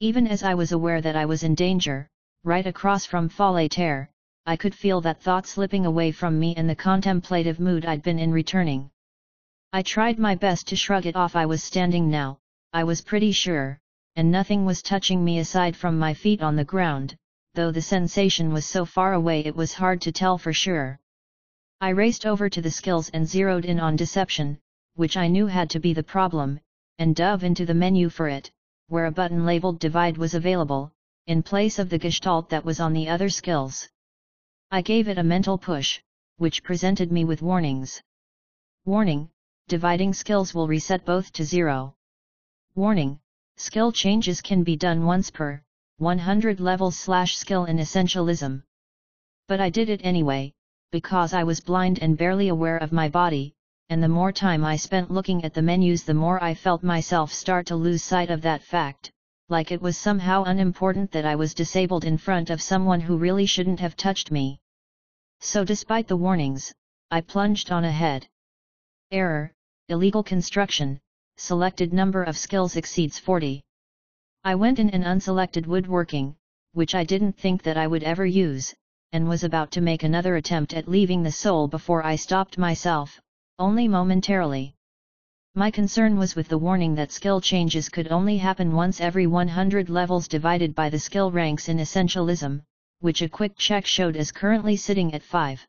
Even 0.00 0.28
as 0.28 0.42
I 0.44 0.54
was 0.54 0.70
aware 0.72 1.00
that 1.00 1.16
I 1.16 1.26
was 1.26 1.42
in 1.42 1.54
danger, 1.54 2.08
right 2.44 2.66
across 2.66 3.04
from 3.04 3.28
Fallatehr, 3.28 4.08
I 4.48 4.56
could 4.56 4.74
feel 4.74 5.02
that 5.02 5.20
thought 5.20 5.46
slipping 5.46 5.84
away 5.84 6.10
from 6.10 6.40
me 6.40 6.54
and 6.56 6.70
the 6.70 6.74
contemplative 6.74 7.60
mood 7.60 7.84
I'd 7.84 8.02
been 8.02 8.18
in 8.18 8.32
returning. 8.32 8.90
I 9.74 9.82
tried 9.82 10.18
my 10.18 10.36
best 10.36 10.68
to 10.68 10.74
shrug 10.74 11.04
it 11.04 11.16
off 11.16 11.36
I 11.36 11.44
was 11.44 11.62
standing 11.62 12.08
now, 12.08 12.38
I 12.72 12.84
was 12.84 13.02
pretty 13.02 13.32
sure, 13.32 13.78
and 14.16 14.30
nothing 14.30 14.64
was 14.64 14.80
touching 14.80 15.22
me 15.22 15.38
aside 15.38 15.76
from 15.76 15.98
my 15.98 16.14
feet 16.14 16.40
on 16.40 16.56
the 16.56 16.64
ground, 16.64 17.14
though 17.52 17.70
the 17.70 17.82
sensation 17.82 18.50
was 18.50 18.64
so 18.64 18.86
far 18.86 19.12
away 19.12 19.40
it 19.40 19.54
was 19.54 19.74
hard 19.74 20.00
to 20.00 20.12
tell 20.12 20.38
for 20.38 20.54
sure. 20.54 20.98
I 21.82 21.90
raced 21.90 22.24
over 22.24 22.48
to 22.48 22.62
the 22.62 22.70
skills 22.70 23.10
and 23.10 23.28
zeroed 23.28 23.66
in 23.66 23.78
on 23.78 23.96
deception, 23.96 24.58
which 24.94 25.18
I 25.18 25.28
knew 25.28 25.46
had 25.46 25.68
to 25.72 25.78
be 25.78 25.92
the 25.92 26.02
problem, 26.02 26.58
and 26.98 27.14
dove 27.14 27.44
into 27.44 27.66
the 27.66 27.74
menu 27.74 28.08
for 28.08 28.28
it, 28.28 28.50
where 28.86 29.04
a 29.04 29.12
button 29.12 29.44
labeled 29.44 29.78
divide 29.78 30.16
was 30.16 30.32
available, 30.32 30.90
in 31.26 31.42
place 31.42 31.78
of 31.78 31.90
the 31.90 31.98
gestalt 31.98 32.48
that 32.48 32.64
was 32.64 32.80
on 32.80 32.94
the 32.94 33.10
other 33.10 33.28
skills. 33.28 33.90
I 34.70 34.82
gave 34.82 35.08
it 35.08 35.16
a 35.16 35.22
mental 35.22 35.56
push, 35.56 35.98
which 36.36 36.62
presented 36.62 37.10
me 37.10 37.24
with 37.24 37.40
warnings. 37.40 38.02
Warning, 38.84 39.30
dividing 39.66 40.12
skills 40.12 40.52
will 40.52 40.68
reset 40.68 41.06
both 41.06 41.32
to 41.32 41.44
zero. 41.44 41.94
Warning, 42.74 43.18
skill 43.56 43.92
changes 43.92 44.42
can 44.42 44.64
be 44.64 44.76
done 44.76 45.06
once 45.06 45.30
per, 45.30 45.62
100 45.96 46.60
levels 46.60 46.98
slash 46.98 47.34
skill 47.34 47.64
in 47.64 47.78
essentialism. 47.78 48.62
But 49.46 49.58
I 49.58 49.70
did 49.70 49.88
it 49.88 50.02
anyway, 50.04 50.52
because 50.92 51.32
I 51.32 51.44
was 51.44 51.60
blind 51.60 52.00
and 52.02 52.18
barely 52.18 52.48
aware 52.48 52.76
of 52.76 52.92
my 52.92 53.08
body, 53.08 53.54
and 53.88 54.02
the 54.02 54.08
more 54.08 54.32
time 54.32 54.66
I 54.66 54.76
spent 54.76 55.10
looking 55.10 55.44
at 55.44 55.54
the 55.54 55.62
menus 55.62 56.04
the 56.04 56.12
more 56.12 56.42
I 56.44 56.52
felt 56.52 56.82
myself 56.82 57.32
start 57.32 57.66
to 57.68 57.76
lose 57.76 58.02
sight 58.02 58.30
of 58.30 58.42
that 58.42 58.62
fact, 58.62 59.12
like 59.50 59.72
it 59.72 59.80
was 59.80 59.96
somehow 59.96 60.44
unimportant 60.44 61.10
that 61.12 61.24
I 61.24 61.34
was 61.34 61.54
disabled 61.54 62.04
in 62.04 62.18
front 62.18 62.50
of 62.50 62.60
someone 62.60 63.00
who 63.00 63.16
really 63.16 63.46
shouldn't 63.46 63.80
have 63.80 63.96
touched 63.96 64.30
me. 64.30 64.60
So 65.40 65.64
despite 65.64 66.06
the 66.06 66.16
warnings, 66.16 66.74
I 67.10 67.22
plunged 67.22 67.70
on 67.70 67.84
ahead. 67.84 68.28
Error, 69.10 69.54
illegal 69.88 70.22
construction, 70.22 71.00
selected 71.38 71.94
number 71.94 72.22
of 72.22 72.36
skills 72.36 72.76
exceeds 72.76 73.18
40. 73.18 73.62
I 74.44 74.54
went 74.54 74.78
in 74.78 74.90
an 74.90 75.04
unselected 75.04 75.66
woodworking, 75.66 76.36
which 76.72 76.94
I 76.94 77.04
didn't 77.04 77.38
think 77.38 77.62
that 77.62 77.78
I 77.78 77.86
would 77.86 78.02
ever 78.02 78.26
use, 78.26 78.74
and 79.12 79.26
was 79.28 79.44
about 79.44 79.70
to 79.72 79.80
make 79.80 80.02
another 80.02 80.36
attempt 80.36 80.74
at 80.74 80.88
leaving 80.88 81.22
the 81.22 81.32
soul 81.32 81.68
before 81.68 82.04
I 82.04 82.16
stopped 82.16 82.58
myself, 82.58 83.18
only 83.58 83.88
momentarily. 83.88 84.74
My 85.58 85.72
concern 85.72 86.16
was 86.16 86.36
with 86.36 86.46
the 86.46 86.56
warning 86.56 86.94
that 86.94 87.10
skill 87.10 87.40
changes 87.40 87.88
could 87.88 88.12
only 88.12 88.36
happen 88.36 88.76
once 88.76 89.00
every 89.00 89.26
100 89.26 89.90
levels 89.90 90.28
divided 90.28 90.72
by 90.72 90.88
the 90.88 91.00
skill 91.00 91.32
ranks 91.32 91.68
in 91.68 91.78
Essentialism, 91.78 92.62
which 93.00 93.22
a 93.22 93.28
quick 93.28 93.56
check 93.58 93.84
showed 93.84 94.16
as 94.16 94.30
currently 94.30 94.76
sitting 94.76 95.12
at 95.14 95.22
5. 95.24 95.66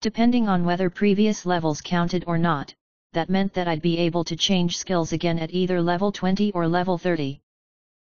Depending 0.00 0.48
on 0.48 0.64
whether 0.64 0.88
previous 0.88 1.44
levels 1.44 1.80
counted 1.80 2.22
or 2.28 2.38
not, 2.38 2.72
that 3.12 3.28
meant 3.28 3.52
that 3.54 3.66
I'd 3.66 3.82
be 3.82 3.98
able 3.98 4.22
to 4.22 4.36
change 4.36 4.78
skills 4.78 5.12
again 5.12 5.40
at 5.40 5.52
either 5.52 5.82
level 5.82 6.12
20 6.12 6.52
or 6.52 6.68
level 6.68 6.96
30. 6.96 7.40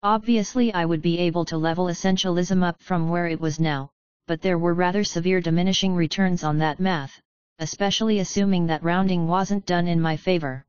Obviously 0.02 0.74
I 0.74 0.84
would 0.84 1.00
be 1.00 1.16
able 1.20 1.46
to 1.46 1.56
level 1.56 1.86
essentialism 1.86 2.62
up 2.62 2.82
from 2.82 3.08
where 3.08 3.28
it 3.28 3.40
was 3.40 3.58
now, 3.58 3.88
but 4.26 4.42
there 4.42 4.58
were 4.58 4.74
rather 4.74 5.04
severe 5.04 5.40
diminishing 5.40 5.94
returns 5.94 6.44
on 6.44 6.58
that 6.58 6.80
math, 6.80 7.18
especially 7.60 8.18
assuming 8.18 8.66
that 8.66 8.84
rounding 8.84 9.26
wasn't 9.26 9.64
done 9.64 9.88
in 9.88 9.98
my 9.98 10.18
favor. 10.18 10.66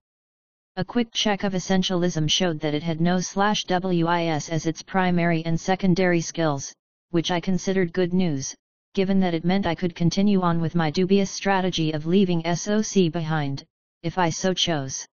A 0.76 0.84
quick 0.84 1.12
check 1.12 1.44
of 1.44 1.54
essentialism 1.54 2.28
showed 2.28 2.60
that 2.62 2.74
it 2.74 2.82
had 2.82 3.00
KNO 3.00 3.20
slash 3.20 3.64
WIS 3.70 4.50
as 4.50 4.66
its 4.66 4.82
primary 4.82 5.46
and 5.46 5.60
secondary 5.60 6.20
skills, 6.20 6.74
which 7.12 7.30
I 7.30 7.40
considered 7.40 7.94
good 7.94 8.12
news, 8.12 8.56
given 8.96 9.20
that 9.20 9.36
it 9.36 9.46
meant 9.46 9.68
I 9.68 9.76
could 9.76 9.94
continue 9.94 10.42
on 10.42 10.60
with 10.60 10.74
my 10.74 10.90
dubious 10.90 11.30
strategy 11.30 11.92
of 11.92 12.08
leaving 12.08 12.42
SOC 12.56 13.12
behind, 13.12 13.64
if 14.02 14.18
I 14.18 14.32
so 14.32 14.56
chose. 14.56 15.06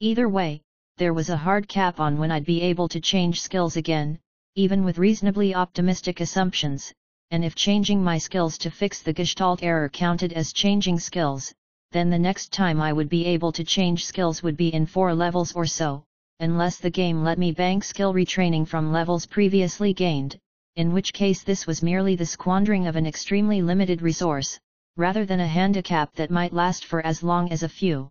Either 0.00 0.28
way, 0.28 0.60
there 0.98 1.14
was 1.14 1.30
a 1.30 1.38
hard 1.38 1.66
cap 1.66 1.98
on 1.98 2.18
when 2.18 2.30
I'd 2.30 2.44
be 2.44 2.60
able 2.60 2.88
to 2.88 3.00
change 3.00 3.40
skills 3.40 3.78
again, 3.78 4.18
even 4.54 4.84
with 4.84 4.98
reasonably 4.98 5.54
optimistic 5.54 6.20
assumptions, 6.20 6.92
and 7.30 7.42
if 7.42 7.54
changing 7.54 8.04
my 8.04 8.18
skills 8.18 8.58
to 8.58 8.70
fix 8.70 9.00
the 9.00 9.14
gestalt 9.14 9.62
error 9.62 9.88
counted 9.88 10.34
as 10.34 10.52
changing 10.52 10.98
skills, 10.98 11.54
then 11.94 12.10
the 12.10 12.18
next 12.18 12.52
time 12.52 12.80
I 12.80 12.92
would 12.92 13.08
be 13.08 13.24
able 13.24 13.52
to 13.52 13.62
change 13.62 14.04
skills 14.04 14.42
would 14.42 14.56
be 14.56 14.74
in 14.74 14.84
4 14.84 15.14
levels 15.14 15.52
or 15.52 15.64
so, 15.64 16.02
unless 16.40 16.78
the 16.78 16.90
game 16.90 17.22
let 17.22 17.38
me 17.38 17.52
bank 17.52 17.84
skill 17.84 18.12
retraining 18.12 18.66
from 18.66 18.92
levels 18.92 19.26
previously 19.26 19.94
gained, 19.94 20.36
in 20.74 20.92
which 20.92 21.12
case 21.12 21.44
this 21.44 21.68
was 21.68 21.84
merely 21.84 22.16
the 22.16 22.26
squandering 22.26 22.88
of 22.88 22.96
an 22.96 23.06
extremely 23.06 23.62
limited 23.62 24.02
resource, 24.02 24.58
rather 24.96 25.24
than 25.24 25.38
a 25.38 25.46
handicap 25.46 26.12
that 26.16 26.32
might 26.32 26.52
last 26.52 26.84
for 26.84 27.00
as 27.06 27.22
long 27.22 27.52
as 27.52 27.62
a 27.62 27.68
few 27.68 28.10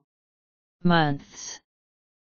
months. 0.82 1.60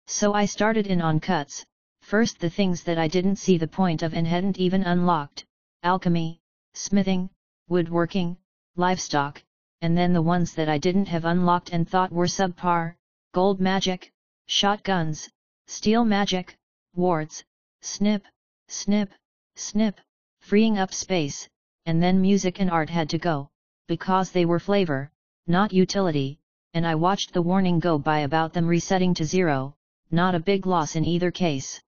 So 0.06 0.34
I 0.34 0.44
started 0.44 0.86
in 0.86 1.00
on 1.00 1.18
cuts, 1.18 1.64
first 2.02 2.40
the 2.40 2.50
things 2.50 2.82
that 2.82 2.98
I 2.98 3.08
didn't 3.08 3.36
see 3.36 3.56
the 3.56 3.66
point 3.66 4.02
of 4.02 4.12
and 4.12 4.26
hadn't 4.26 4.58
even 4.58 4.82
unlocked, 4.82 5.46
alchemy, 5.82 6.40
smithing, 6.74 7.30
woodworking, 7.68 8.36
livestock, 8.76 9.42
and 9.80 9.96
then 9.96 10.12
the 10.12 10.22
ones 10.22 10.54
that 10.54 10.68
I 10.68 10.78
didn't 10.78 11.06
have 11.06 11.24
unlocked 11.24 11.70
and 11.70 11.88
thought 11.88 12.12
were 12.12 12.26
subpar, 12.26 12.96
gold 13.32 13.60
magic, 13.60 14.12
shotguns, 14.46 15.28
steel 15.66 16.04
magic, 16.04 16.58
wards, 16.94 17.44
snip, 17.80 18.24
snip, 18.66 19.10
snip, 19.54 20.00
freeing 20.40 20.78
up 20.78 20.92
space, 20.92 21.48
and 21.86 22.02
then 22.02 22.20
music 22.20 22.60
and 22.60 22.70
art 22.70 22.90
had 22.90 23.08
to 23.10 23.18
go, 23.18 23.50
because 23.86 24.30
they 24.30 24.44
were 24.44 24.58
flavor, 24.58 25.12
not 25.46 25.72
utility, 25.72 26.38
and 26.74 26.86
I 26.86 26.94
watched 26.94 27.32
the 27.32 27.42
warning 27.42 27.78
go 27.78 27.98
by 27.98 28.20
about 28.20 28.52
them 28.52 28.66
resetting 28.66 29.14
to 29.14 29.24
zero, 29.24 29.74
not 30.10 30.34
a 30.34 30.40
big 30.40 30.66
loss 30.66 30.96
in 30.96 31.04
either 31.04 31.30
case. 31.30 31.80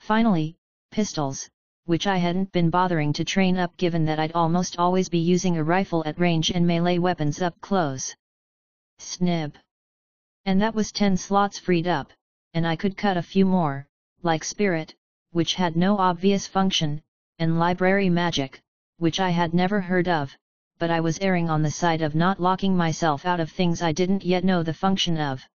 Finally, 0.00 0.56
pistols, 0.90 1.48
which 1.86 2.06
I 2.06 2.16
hadn't 2.16 2.50
been 2.50 2.70
bothering 2.70 3.12
to 3.12 3.24
train 3.24 3.58
up 3.58 3.76
given 3.76 4.06
that 4.06 4.18
I'd 4.18 4.32
almost 4.32 4.78
always 4.78 5.08
be 5.10 5.18
using 5.18 5.56
a 5.56 5.64
rifle 5.64 6.02
at 6.06 6.18
range 6.18 6.50
and 6.50 6.66
melee 6.66 6.98
weapons 6.98 7.42
up 7.42 7.60
close. 7.60 8.16
Snib. 8.98 9.52
And 10.46 10.62
that 10.62 10.74
was 10.74 10.92
10 10.92 11.16
slots 11.16 11.58
freed 11.58 11.86
up, 11.86 12.12
and 12.54 12.66
I 12.66 12.76
could 12.76 12.96
cut 12.96 13.18
a 13.18 13.22
few 13.22 13.44
more, 13.44 13.86
like 14.22 14.44
Spirit, 14.44 14.94
which 15.32 15.54
had 15.54 15.76
no 15.76 15.98
obvious 15.98 16.46
function, 16.46 17.02
and 17.38 17.58
Library 17.58 18.08
Magic, 18.08 18.62
which 18.98 19.20
I 19.20 19.30
had 19.30 19.52
never 19.52 19.80
heard 19.80 20.08
of, 20.08 20.34
but 20.78 20.90
I 20.90 21.00
was 21.00 21.18
erring 21.18 21.50
on 21.50 21.62
the 21.62 21.70
side 21.70 22.00
of 22.00 22.14
not 22.14 22.40
locking 22.40 22.76
myself 22.76 23.26
out 23.26 23.40
of 23.40 23.50
things 23.50 23.82
I 23.82 23.92
didn't 23.92 24.24
yet 24.24 24.44
know 24.44 24.62
the 24.62 24.72
function 24.72 25.18
of. 25.18 25.46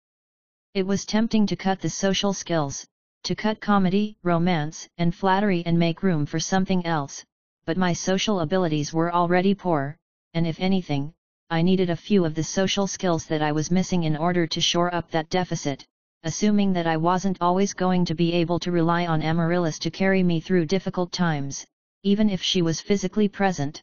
It 0.75 0.87
was 0.87 1.07
tempting 1.07 1.47
to 1.47 1.57
cut 1.57 1.81
the 1.81 1.89
social 1.89 2.33
skills, 2.33 2.87
to 3.29 3.35
cut 3.35 3.61
comedy, 3.61 4.17
romance, 4.23 4.89
and 4.97 5.15
flattery 5.15 5.63
and 5.67 5.79
make 5.79 6.03
room 6.03 6.25
for 6.25 6.41
something 6.41 6.87
else, 6.87 7.23
but 7.67 7.77
my 7.77 7.93
social 7.93 8.41
abilities 8.41 8.95
were 8.95 9.15
already 9.15 9.55
poor, 9.55 9.99
and 10.33 10.47
if 10.47 10.59
anything, 10.59 11.13
I 11.51 11.61
needed 11.61 11.91
a 11.91 12.05
few 12.09 12.25
of 12.25 12.35
the 12.35 12.43
social 12.43 12.87
skills 12.87 13.27
that 13.27 13.43
I 13.43 13.53
was 13.53 13.71
missing 13.71 14.05
in 14.05 14.17
order 14.17 14.47
to 14.47 14.63
shore 14.63 14.95
up 14.95 15.11
that 15.11 15.29
deficit, 15.29 15.85
assuming 16.23 16.73
that 16.73 16.87
I 16.87 16.97
wasn't 16.97 17.37
always 17.43 17.75
going 17.75 18.07
to 18.07 18.15
be 18.15 18.33
able 18.33 18.59
to 18.61 18.73
rely 18.73 19.07
on 19.07 19.21
Amaryllis 19.21 19.79
to 19.81 19.91
carry 19.91 20.23
me 20.23 20.41
through 20.41 20.65
difficult 20.65 21.13
times, 21.13 21.67
even 22.03 22.31
if 22.31 22.43
she 22.43 22.63
was 22.63 22.81
physically 22.81 23.29
present. 23.29 23.83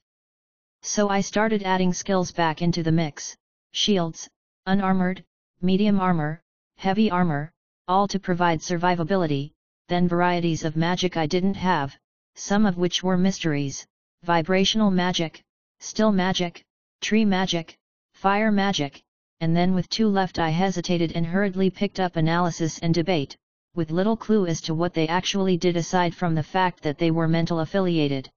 So 0.81 1.07
I 1.09 1.21
started 1.21 1.61
adding 1.61 1.93
skills 1.93 2.31
back 2.31 2.63
into 2.63 2.81
the 2.81 2.91
mix, 2.91 3.37
shields, 3.73 4.27
unarmored, 4.65 5.23
medium 5.61 5.99
armor, 5.99 6.41
heavy 6.77 7.11
armor, 7.11 7.51
all 7.87 8.07
to 8.07 8.19
provide 8.19 8.59
survivability, 8.59 9.51
then 9.89 10.07
varieties 10.07 10.63
of 10.63 10.75
magic 10.75 11.17
I 11.17 11.27
didn't 11.27 11.53
have, 11.53 11.95
some 12.35 12.65
of 12.65 12.77
which 12.77 13.03
were 13.03 13.17
mysteries, 13.17 13.85
vibrational 14.23 14.89
magic, 14.89 15.43
still 15.79 16.11
magic, 16.11 16.63
tree 17.01 17.25
magic, 17.25 17.77
fire 18.13 18.51
magic, 18.51 19.03
and 19.39 19.55
then 19.55 19.75
with 19.75 19.87
two 19.89 20.07
left 20.07 20.39
I 20.39 20.49
hesitated 20.49 21.11
and 21.11 21.25
hurriedly 21.25 21.69
picked 21.69 21.99
up 21.99 22.15
analysis 22.15 22.79
and 22.79 22.93
debate, 22.93 23.37
with 23.75 23.91
little 23.91 24.17
clue 24.17 24.47
as 24.47 24.61
to 24.61 24.73
what 24.73 24.93
they 24.95 25.07
actually 25.07 25.57
did 25.57 25.77
aside 25.77 26.15
from 26.15 26.33
the 26.33 26.41
fact 26.41 26.81
that 26.81 26.97
they 26.97 27.11
were 27.11 27.27
mental 27.27 27.59
affiliated. 27.59 28.31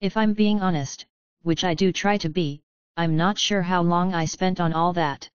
If 0.00 0.16
I'm 0.16 0.32
being 0.32 0.62
honest, 0.62 1.04
which 1.42 1.64
I 1.64 1.74
do 1.74 1.92
try 1.92 2.16
to 2.18 2.30
be, 2.30 2.62
I'm 2.96 3.16
not 3.16 3.38
sure 3.38 3.62
how 3.62 3.82
long 3.82 4.14
I 4.14 4.24
spent 4.24 4.60
on 4.60 4.72
all 4.72 4.92
that. 4.94 5.28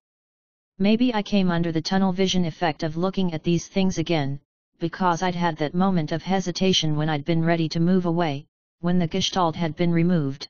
Maybe 0.80 1.12
I 1.12 1.24
came 1.24 1.50
under 1.50 1.72
the 1.72 1.82
tunnel 1.82 2.12
vision 2.12 2.46
effect 2.46 2.84
of 2.84 2.98
looking 2.98 3.34
at 3.34 3.44
these 3.44 3.68
things 3.68 3.98
again, 3.98 4.40
because 4.78 5.24
I'd 5.24 5.34
had 5.34 5.58
that 5.58 5.74
moment 5.74 6.12
of 6.12 6.22
hesitation 6.22 6.96
when 6.96 7.10
I'd 7.10 7.26
been 7.26 7.44
ready 7.44 7.68
to 7.70 7.80
move 7.80 8.06
away, 8.06 8.46
when 8.82 9.00
the 9.00 9.08
gestalt 9.08 9.56
had 9.56 9.76
been 9.76 9.92
removed. 9.92 10.48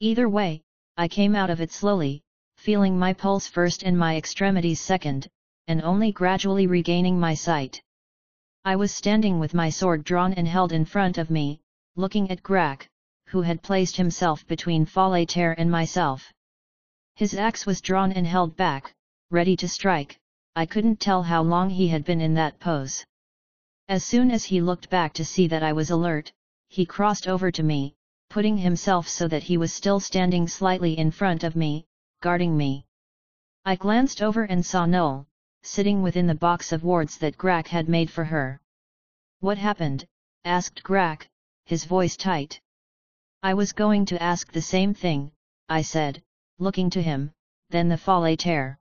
Either 0.00 0.28
way, 0.28 0.62
I 0.96 1.06
came 1.06 1.36
out 1.36 1.48
of 1.48 1.60
it 1.60 1.70
slowly, 1.70 2.22
feeling 2.56 2.98
my 2.98 3.12
pulse 3.12 3.46
first 3.46 3.84
and 3.84 3.96
my 3.96 4.16
extremities 4.16 4.80
second, 4.80 5.28
and 5.68 5.80
only 5.80 6.10
gradually 6.10 6.66
regaining 6.66 7.20
my 7.20 7.34
sight. 7.34 7.80
I 8.64 8.74
was 8.74 8.90
standing 8.90 9.38
with 9.38 9.54
my 9.54 9.70
sword 9.70 10.02
drawn 10.02 10.32
and 10.32 10.48
held 10.48 10.72
in 10.72 10.84
front 10.84 11.18
of 11.18 11.30
me, 11.30 11.60
looking 11.94 12.32
at 12.32 12.42
Grak, 12.42 12.88
who 13.26 13.42
had 13.42 13.62
placed 13.62 13.96
himself 13.96 14.44
between 14.48 14.86
Fallatehr 14.86 15.54
and 15.56 15.70
myself. 15.70 16.32
His 17.14 17.32
axe 17.32 17.64
was 17.64 17.80
drawn 17.80 18.10
and 18.10 18.26
held 18.26 18.56
back, 18.56 18.92
ready 19.32 19.56
to 19.56 19.68
strike, 19.68 20.20
I 20.54 20.66
couldn't 20.66 21.00
tell 21.00 21.24
how 21.24 21.42
long 21.42 21.68
he 21.68 21.88
had 21.88 22.04
been 22.04 22.20
in 22.20 22.34
that 22.34 22.60
pose. 22.60 23.04
As 23.88 24.04
soon 24.04 24.30
as 24.30 24.44
he 24.44 24.60
looked 24.60 24.88
back 24.88 25.14
to 25.14 25.24
see 25.24 25.48
that 25.48 25.64
I 25.64 25.72
was 25.72 25.90
alert, 25.90 26.32
he 26.68 26.86
crossed 26.86 27.26
over 27.26 27.50
to 27.50 27.62
me, 27.64 27.96
putting 28.30 28.56
himself 28.56 29.08
so 29.08 29.26
that 29.26 29.42
he 29.42 29.56
was 29.56 29.72
still 29.72 29.98
standing 29.98 30.46
slightly 30.46 30.96
in 30.96 31.10
front 31.10 31.42
of 31.42 31.56
me, 31.56 31.86
guarding 32.20 32.56
me. 32.56 32.86
I 33.64 33.74
glanced 33.74 34.22
over 34.22 34.44
and 34.44 34.64
saw 34.64 34.86
Noel, 34.86 35.26
sitting 35.64 36.02
within 36.02 36.28
the 36.28 36.34
box 36.36 36.70
of 36.70 36.84
wards 36.84 37.18
that 37.18 37.36
Grak 37.36 37.66
had 37.66 37.88
made 37.88 38.10
for 38.10 38.24
her. 38.24 38.60
What 39.40 39.58
happened? 39.58 40.06
asked 40.44 40.84
Grak, 40.84 41.28
his 41.64 41.84
voice 41.84 42.16
tight. 42.16 42.60
I 43.42 43.54
was 43.54 43.72
going 43.72 44.06
to 44.06 44.22
ask 44.22 44.52
the 44.52 44.62
same 44.62 44.94
thing, 44.94 45.32
I 45.68 45.82
said, 45.82 46.22
looking 46.60 46.90
to 46.90 47.02
him, 47.02 47.32
then 47.70 47.88
the 47.88 47.98
Fallatehr. 47.98 48.78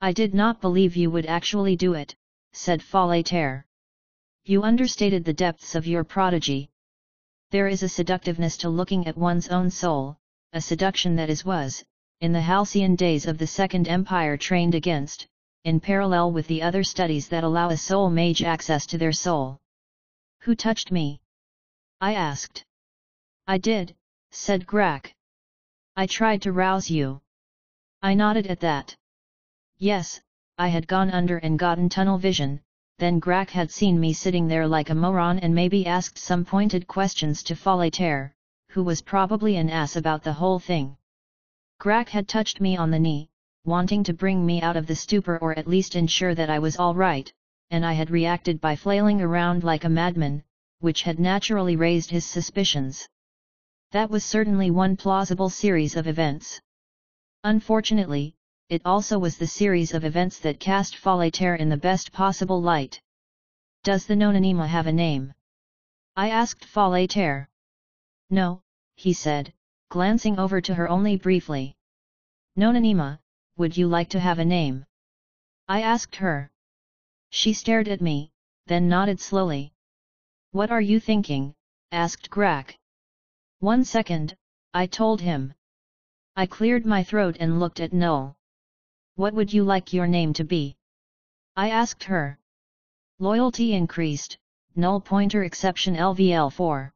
I 0.00 0.12
did 0.12 0.32
not 0.32 0.60
believe 0.60 0.94
you 0.94 1.10
would 1.10 1.26
actually 1.26 1.74
do 1.74 1.94
it, 1.94 2.14
said 2.52 2.82
Fallatehr. 2.82 3.64
You 4.44 4.62
understated 4.62 5.24
the 5.24 5.32
depths 5.32 5.74
of 5.74 5.88
your 5.88 6.04
prodigy. 6.04 6.70
There 7.50 7.66
is 7.66 7.82
a 7.82 7.88
seductiveness 7.88 8.56
to 8.58 8.68
looking 8.68 9.08
at 9.08 9.16
one's 9.16 9.48
own 9.48 9.70
soul, 9.70 10.16
a 10.52 10.60
seduction 10.60 11.16
that 11.16 11.30
is 11.30 11.44
was, 11.44 11.84
in 12.20 12.32
the 12.32 12.40
halcyon 12.40 12.94
days 12.94 13.26
of 13.26 13.38
the 13.38 13.46
Second 13.46 13.88
Empire 13.88 14.36
trained 14.36 14.76
against, 14.76 15.26
in 15.64 15.80
parallel 15.80 16.30
with 16.30 16.46
the 16.46 16.62
other 16.62 16.84
studies 16.84 17.28
that 17.28 17.42
allow 17.42 17.70
a 17.70 17.76
soul 17.76 18.08
mage 18.08 18.42
access 18.42 18.86
to 18.86 18.98
their 18.98 19.12
soul. 19.12 19.58
Who 20.42 20.54
touched 20.54 20.92
me? 20.92 21.20
I 22.00 22.14
asked. 22.14 22.64
I 23.48 23.58
did, 23.58 23.96
said 24.30 24.64
Grak. 24.64 25.12
I 25.96 26.06
tried 26.06 26.42
to 26.42 26.52
rouse 26.52 26.88
you. 26.88 27.20
I 28.00 28.14
nodded 28.14 28.46
at 28.46 28.60
that. 28.60 28.96
Yes, 29.80 30.20
I 30.58 30.68
had 30.68 30.88
gone 30.88 31.10
under 31.12 31.38
and 31.38 31.56
gotten 31.56 31.88
tunnel 31.88 32.18
vision, 32.18 32.60
then 32.98 33.20
Grak 33.20 33.50
had 33.50 33.70
seen 33.70 34.00
me 34.00 34.12
sitting 34.12 34.48
there 34.48 34.66
like 34.66 34.90
a 34.90 34.94
moron 34.94 35.38
and 35.38 35.54
maybe 35.54 35.86
asked 35.86 36.18
some 36.18 36.44
pointed 36.44 36.88
questions 36.88 37.44
to 37.44 37.54
Fallatehr, 37.54 38.32
who 38.70 38.82
was 38.82 39.02
probably 39.02 39.56
an 39.56 39.70
ass 39.70 39.94
about 39.94 40.24
the 40.24 40.32
whole 40.32 40.58
thing. 40.58 40.96
Grak 41.78 42.08
had 42.08 42.26
touched 42.26 42.60
me 42.60 42.76
on 42.76 42.90
the 42.90 42.98
knee, 42.98 43.30
wanting 43.64 44.02
to 44.02 44.12
bring 44.12 44.44
me 44.44 44.60
out 44.60 44.76
of 44.76 44.88
the 44.88 44.96
stupor 44.96 45.38
or 45.38 45.56
at 45.56 45.68
least 45.68 45.94
ensure 45.94 46.34
that 46.34 46.50
I 46.50 46.58
was 46.58 46.76
alright, 46.76 47.32
and 47.70 47.86
I 47.86 47.92
had 47.92 48.10
reacted 48.10 48.60
by 48.60 48.74
flailing 48.74 49.22
around 49.22 49.62
like 49.62 49.84
a 49.84 49.88
madman, 49.88 50.42
which 50.80 51.02
had 51.02 51.20
naturally 51.20 51.76
raised 51.76 52.10
his 52.10 52.24
suspicions. 52.24 53.08
That 53.92 54.10
was 54.10 54.24
certainly 54.24 54.72
one 54.72 54.96
plausible 54.96 55.50
series 55.50 55.94
of 55.94 56.08
events. 56.08 56.60
Unfortunately, 57.44 58.34
it 58.70 58.82
also 58.84 59.18
was 59.18 59.38
the 59.38 59.46
series 59.46 59.94
of 59.94 60.04
events 60.04 60.40
that 60.40 60.60
cast 60.60 60.94
Fallatehr 60.94 61.58
in 61.58 61.70
the 61.70 61.76
best 61.76 62.12
possible 62.12 62.60
light. 62.60 63.00
Does 63.82 64.06
the 64.06 64.14
Nonanima 64.14 64.66
have 64.66 64.86
a 64.86 64.92
name? 64.92 65.32
I 66.16 66.28
asked 66.28 66.66
Fallatehr. 66.66 67.48
No, 68.28 68.62
he 68.94 69.14
said, 69.14 69.54
glancing 69.88 70.38
over 70.38 70.60
to 70.60 70.74
her 70.74 70.86
only 70.86 71.16
briefly. 71.16 71.76
Nonanima, 72.56 73.20
would 73.56 73.74
you 73.74 73.88
like 73.88 74.10
to 74.10 74.20
have 74.20 74.38
a 74.38 74.44
name? 74.44 74.84
I 75.66 75.80
asked 75.80 76.16
her. 76.16 76.50
She 77.30 77.54
stared 77.54 77.88
at 77.88 78.02
me, 78.02 78.32
then 78.66 78.88
nodded 78.88 79.18
slowly. 79.20 79.72
What 80.50 80.70
are 80.70 80.80
you 80.80 81.00
thinking? 81.00 81.54
asked 81.90 82.28
Grak. 82.28 82.76
One 83.60 83.84
second, 83.84 84.36
I 84.74 84.86
told 84.86 85.22
him. 85.22 85.54
I 86.36 86.44
cleared 86.46 86.84
my 86.84 87.02
throat 87.02 87.38
and 87.40 87.60
looked 87.60 87.80
at 87.80 87.94
Noel. 87.94 88.37
What 89.18 89.34
would 89.34 89.52
you 89.52 89.64
like 89.64 89.92
your 89.92 90.06
name 90.06 90.32
to 90.34 90.44
be? 90.44 90.76
I 91.56 91.70
asked 91.70 92.04
her. 92.04 92.38
Loyalty 93.18 93.74
increased, 93.74 94.38
null 94.76 95.00
pointer 95.00 95.42
exception 95.42 95.96
LVL4. 95.96 96.92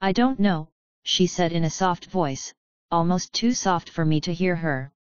I 0.00 0.10
don't 0.10 0.40
know, 0.40 0.70
she 1.04 1.28
said 1.28 1.52
in 1.52 1.62
a 1.62 1.70
soft 1.70 2.06
voice, 2.06 2.52
almost 2.90 3.32
too 3.32 3.52
soft 3.52 3.88
for 3.90 4.04
me 4.04 4.20
to 4.22 4.34
hear 4.34 4.56
her. 4.56 4.92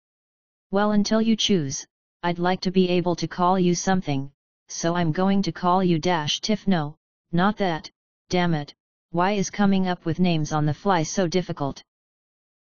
Well 0.71 0.91
until 0.93 1.23
you 1.23 1.35
choose, 1.35 1.87
I'd 2.23 2.39
like 2.39 2.61
to 2.61 2.71
be 2.71 2.91
able 2.91 3.17
to 3.17 3.27
call 3.27 3.59
you 3.59 3.75
something, 3.75 4.31
so 4.69 4.95
I'm 4.95 5.13
going 5.13 5.41
to 5.45 5.51
call 5.51 5.83
you 5.83 5.99
Dash 5.99 6.43
Tiff 6.43 6.69
no, 6.69 6.99
not 7.33 7.57
that, 7.57 7.91
damn 8.29 8.53
it, 8.53 8.75
why 9.13 9.33
is 9.33 9.49
coming 9.49 9.89
up 9.89 10.05
with 10.05 10.21
names 10.21 10.53
on 10.53 10.67
the 10.67 10.75
fly 10.75 11.05
so 11.05 11.27
difficult? 11.27 11.83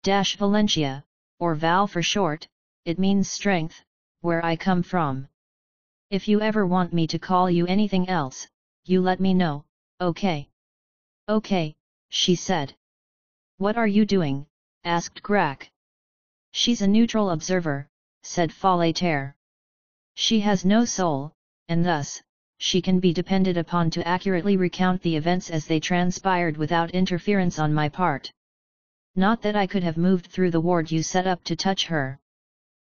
Dash 0.04 0.36
Valencia, 0.36 1.04
or 1.40 1.56
Val 1.56 1.88
for 1.88 2.04
short, 2.04 2.48
it 2.84 2.98
means 2.98 3.30
strength, 3.30 3.84
where 4.22 4.44
I 4.44 4.56
come 4.56 4.82
from. 4.84 5.28
If 6.10 6.28
you 6.28 6.42
ever 6.42 6.66
want 6.66 6.94
me 6.94 7.08
to 7.08 7.20
call 7.20 7.50
you 7.50 7.68
anything 7.68 8.10
else, 8.10 8.48
you 8.86 9.02
let 9.02 9.20
me 9.20 9.34
know, 9.34 9.66
okay? 10.00 10.50
Okay, 11.30 11.76
she 12.10 12.36
said. 12.36 12.76
What 13.58 13.78
are 13.78 13.88
you 13.88 14.06
doing? 14.06 14.48
asked 14.84 15.22
Grak. 15.22 15.70
She's 16.52 16.82
a 16.82 16.88
neutral 16.88 17.30
observer, 17.30 17.88
said 18.24 18.52
Fallatehr. 18.52 19.36
She 20.16 20.40
has 20.40 20.66
no 20.66 20.84
soul, 20.86 21.34
and 21.70 21.86
thus, 21.86 22.22
she 22.58 22.82
can 22.82 23.00
be 23.00 23.14
depended 23.14 23.58
upon 23.58 23.90
to 23.92 24.08
accurately 24.08 24.58
recount 24.58 25.02
the 25.02 25.16
events 25.16 25.50
as 25.50 25.66
they 25.66 25.80
transpired 25.80 26.58
without 26.58 26.92
interference 26.92 27.58
on 27.58 27.74
my 27.74 27.90
part. 27.90 28.32
Not 29.16 29.42
that 29.44 29.56
I 29.56 29.68
could 29.68 29.84
have 29.84 29.98
moved 29.98 30.28
through 30.28 30.52
the 30.52 30.62
ward 30.62 30.92
you 30.92 31.04
set 31.04 31.28
up 31.28 31.44
to 31.46 31.56
touch 31.56 31.86
her. 31.86 32.20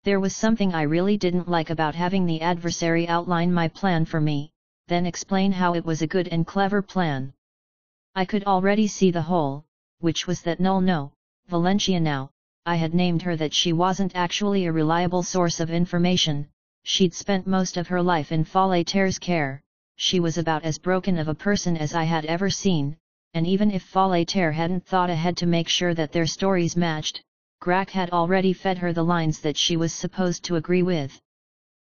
There 0.04 0.20
was 0.20 0.36
something 0.36 0.74
I 0.74 0.82
really 0.82 1.16
didn't 1.16 1.48
like 1.48 1.70
about 1.70 1.94
having 1.94 2.26
the 2.26 2.42
adversary 2.42 3.08
outline 3.08 3.54
my 3.54 3.68
plan 3.68 4.04
for 4.04 4.20
me, 4.20 4.52
then 4.86 5.06
explain 5.06 5.50
how 5.50 5.74
it 5.74 5.86
was 5.86 6.02
a 6.02 6.06
good 6.06 6.28
and 6.28 6.46
clever 6.46 6.82
plan. 6.82 7.32
I 8.14 8.26
could 8.26 8.44
already 8.44 8.86
see 8.86 9.10
the 9.10 9.22
whole, 9.22 9.64
which 10.00 10.26
was 10.26 10.42
that 10.42 10.60
null 10.60 10.82
no, 10.82 11.12
Valencia 11.48 11.98
now, 12.00 12.28
I 12.66 12.76
had 12.76 12.92
named 12.92 13.22
her 13.22 13.34
that 13.36 13.54
she 13.54 13.72
wasn't 13.72 14.14
actually 14.14 14.66
a 14.66 14.72
reliable 14.72 15.22
source 15.22 15.58
of 15.58 15.70
information, 15.70 16.48
she'd 16.82 17.14
spent 17.14 17.46
most 17.46 17.78
of 17.78 17.88
her 17.88 18.02
life 18.02 18.30
in 18.30 18.44
Fallatehr's 18.44 19.18
care, 19.18 19.62
she 19.96 20.20
was 20.20 20.36
about 20.36 20.64
as 20.64 20.76
broken 20.76 21.16
of 21.16 21.28
a 21.28 21.34
person 21.34 21.78
as 21.78 21.94
I 21.94 22.04
had 22.04 22.26
ever 22.26 22.50
seen, 22.50 22.98
and 23.32 23.46
even 23.46 23.70
if 23.70 23.82
Fallatehr 23.82 24.52
hadn't 24.52 24.84
thought 24.84 25.08
ahead 25.08 25.38
to 25.38 25.46
make 25.46 25.70
sure 25.70 25.94
that 25.94 26.12
their 26.12 26.26
stories 26.26 26.76
matched, 26.76 27.22
Grak 27.64 27.88
had 27.88 28.10
already 28.10 28.52
fed 28.52 28.76
her 28.76 28.92
the 28.92 29.02
lines 29.02 29.40
that 29.40 29.56
she 29.56 29.78
was 29.78 29.90
supposed 29.90 30.44
to 30.44 30.56
agree 30.56 30.82
with. 30.82 31.18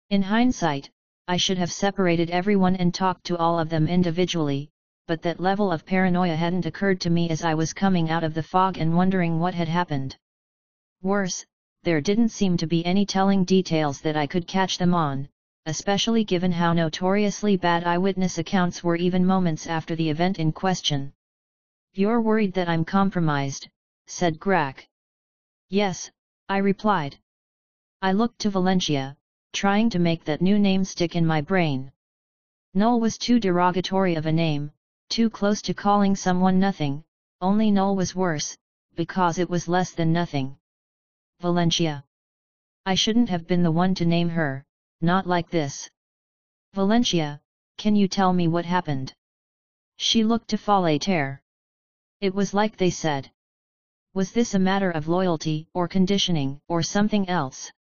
In 0.09 0.21
hindsight, 0.21 0.89
I 1.29 1.37
should 1.37 1.57
have 1.57 1.71
separated 1.71 2.29
everyone 2.29 2.75
and 2.75 2.93
talked 2.93 3.23
to 3.27 3.37
all 3.37 3.57
of 3.57 3.69
them 3.69 3.87
individually, 3.87 4.69
but 5.07 5.21
that 5.21 5.39
level 5.39 5.71
of 5.71 5.85
paranoia 5.85 6.35
hadn't 6.35 6.65
occurred 6.65 6.99
to 6.99 7.09
me 7.09 7.29
as 7.29 7.45
I 7.45 7.53
was 7.53 7.71
coming 7.71 8.09
out 8.09 8.25
of 8.25 8.33
the 8.33 8.43
fog 8.43 8.79
and 8.79 8.97
wondering 8.97 9.39
what 9.39 9.53
had 9.53 9.69
happened. 9.69 10.17
Worse, 11.01 11.45
there 11.83 12.01
didn't 12.01 12.35
seem 12.35 12.57
to 12.57 12.67
be 12.67 12.85
any 12.85 13.05
telling 13.05 13.45
details 13.45 14.01
that 14.01 14.17
I 14.17 14.27
could 14.27 14.47
catch 14.47 14.77
them 14.77 14.93
on, 14.93 15.29
especially 15.67 16.25
given 16.25 16.51
how 16.51 16.73
notoriously 16.73 17.55
bad 17.55 17.85
eyewitness 17.85 18.37
accounts 18.37 18.83
were 18.83 18.97
even 18.97 19.25
moments 19.25 19.67
after 19.67 19.95
the 19.95 20.09
event 20.09 20.37
in 20.37 20.51
question. 20.51 21.13
You're 21.93 22.19
worried 22.19 22.55
that 22.55 22.67
I'm 22.67 22.83
compromised, 22.83 23.69
said 24.05 24.37
Grak. 24.37 24.89
Yes, 25.71 26.11
I 26.49 26.57
replied. 26.57 27.17
I 28.01 28.11
looked 28.11 28.39
to 28.39 28.49
Valencia, 28.49 29.15
trying 29.53 29.89
to 29.91 29.99
make 29.99 30.25
that 30.25 30.41
new 30.41 30.59
name 30.59 30.83
stick 30.83 31.15
in 31.15 31.25
my 31.25 31.39
brain. 31.39 31.93
Null 32.73 32.99
was 32.99 33.17
too 33.17 33.39
derogatory 33.39 34.15
of 34.15 34.25
a 34.25 34.33
name, 34.33 34.73
too 35.07 35.29
close 35.29 35.61
to 35.61 35.73
calling 35.73 36.13
someone 36.13 36.59
nothing, 36.59 37.05
only 37.39 37.71
null 37.71 37.95
was 37.95 38.13
worse, 38.13 38.57
because 38.95 39.39
it 39.39 39.49
was 39.49 39.69
less 39.69 39.93
than 39.93 40.11
nothing. 40.11 40.57
Valencia. 41.39 42.03
I 42.85 42.95
shouldn't 42.95 43.29
have 43.29 43.47
been 43.47 43.63
the 43.63 43.71
one 43.71 43.95
to 43.95 44.05
name 44.05 44.27
her, 44.27 44.65
not 44.99 45.25
like 45.25 45.49
this. 45.49 45.89
Valencia, 46.73 47.39
can 47.77 47.95
you 47.95 48.09
tell 48.09 48.33
me 48.33 48.49
what 48.49 48.65
happened? 48.65 49.13
She 49.95 50.25
looked 50.25 50.49
to 50.49 50.57
Fallatehr. 50.57 51.39
It 52.19 52.35
was 52.35 52.53
like 52.53 52.75
they 52.75 52.89
said. 52.89 53.31
Was 54.13 54.33
this 54.33 54.53
a 54.53 54.59
matter 54.59 54.91
of 54.91 55.07
loyalty 55.07 55.69
or 55.73 55.87
conditioning 55.87 56.59
or 56.67 56.83
something 56.83 57.29
else? 57.29 57.71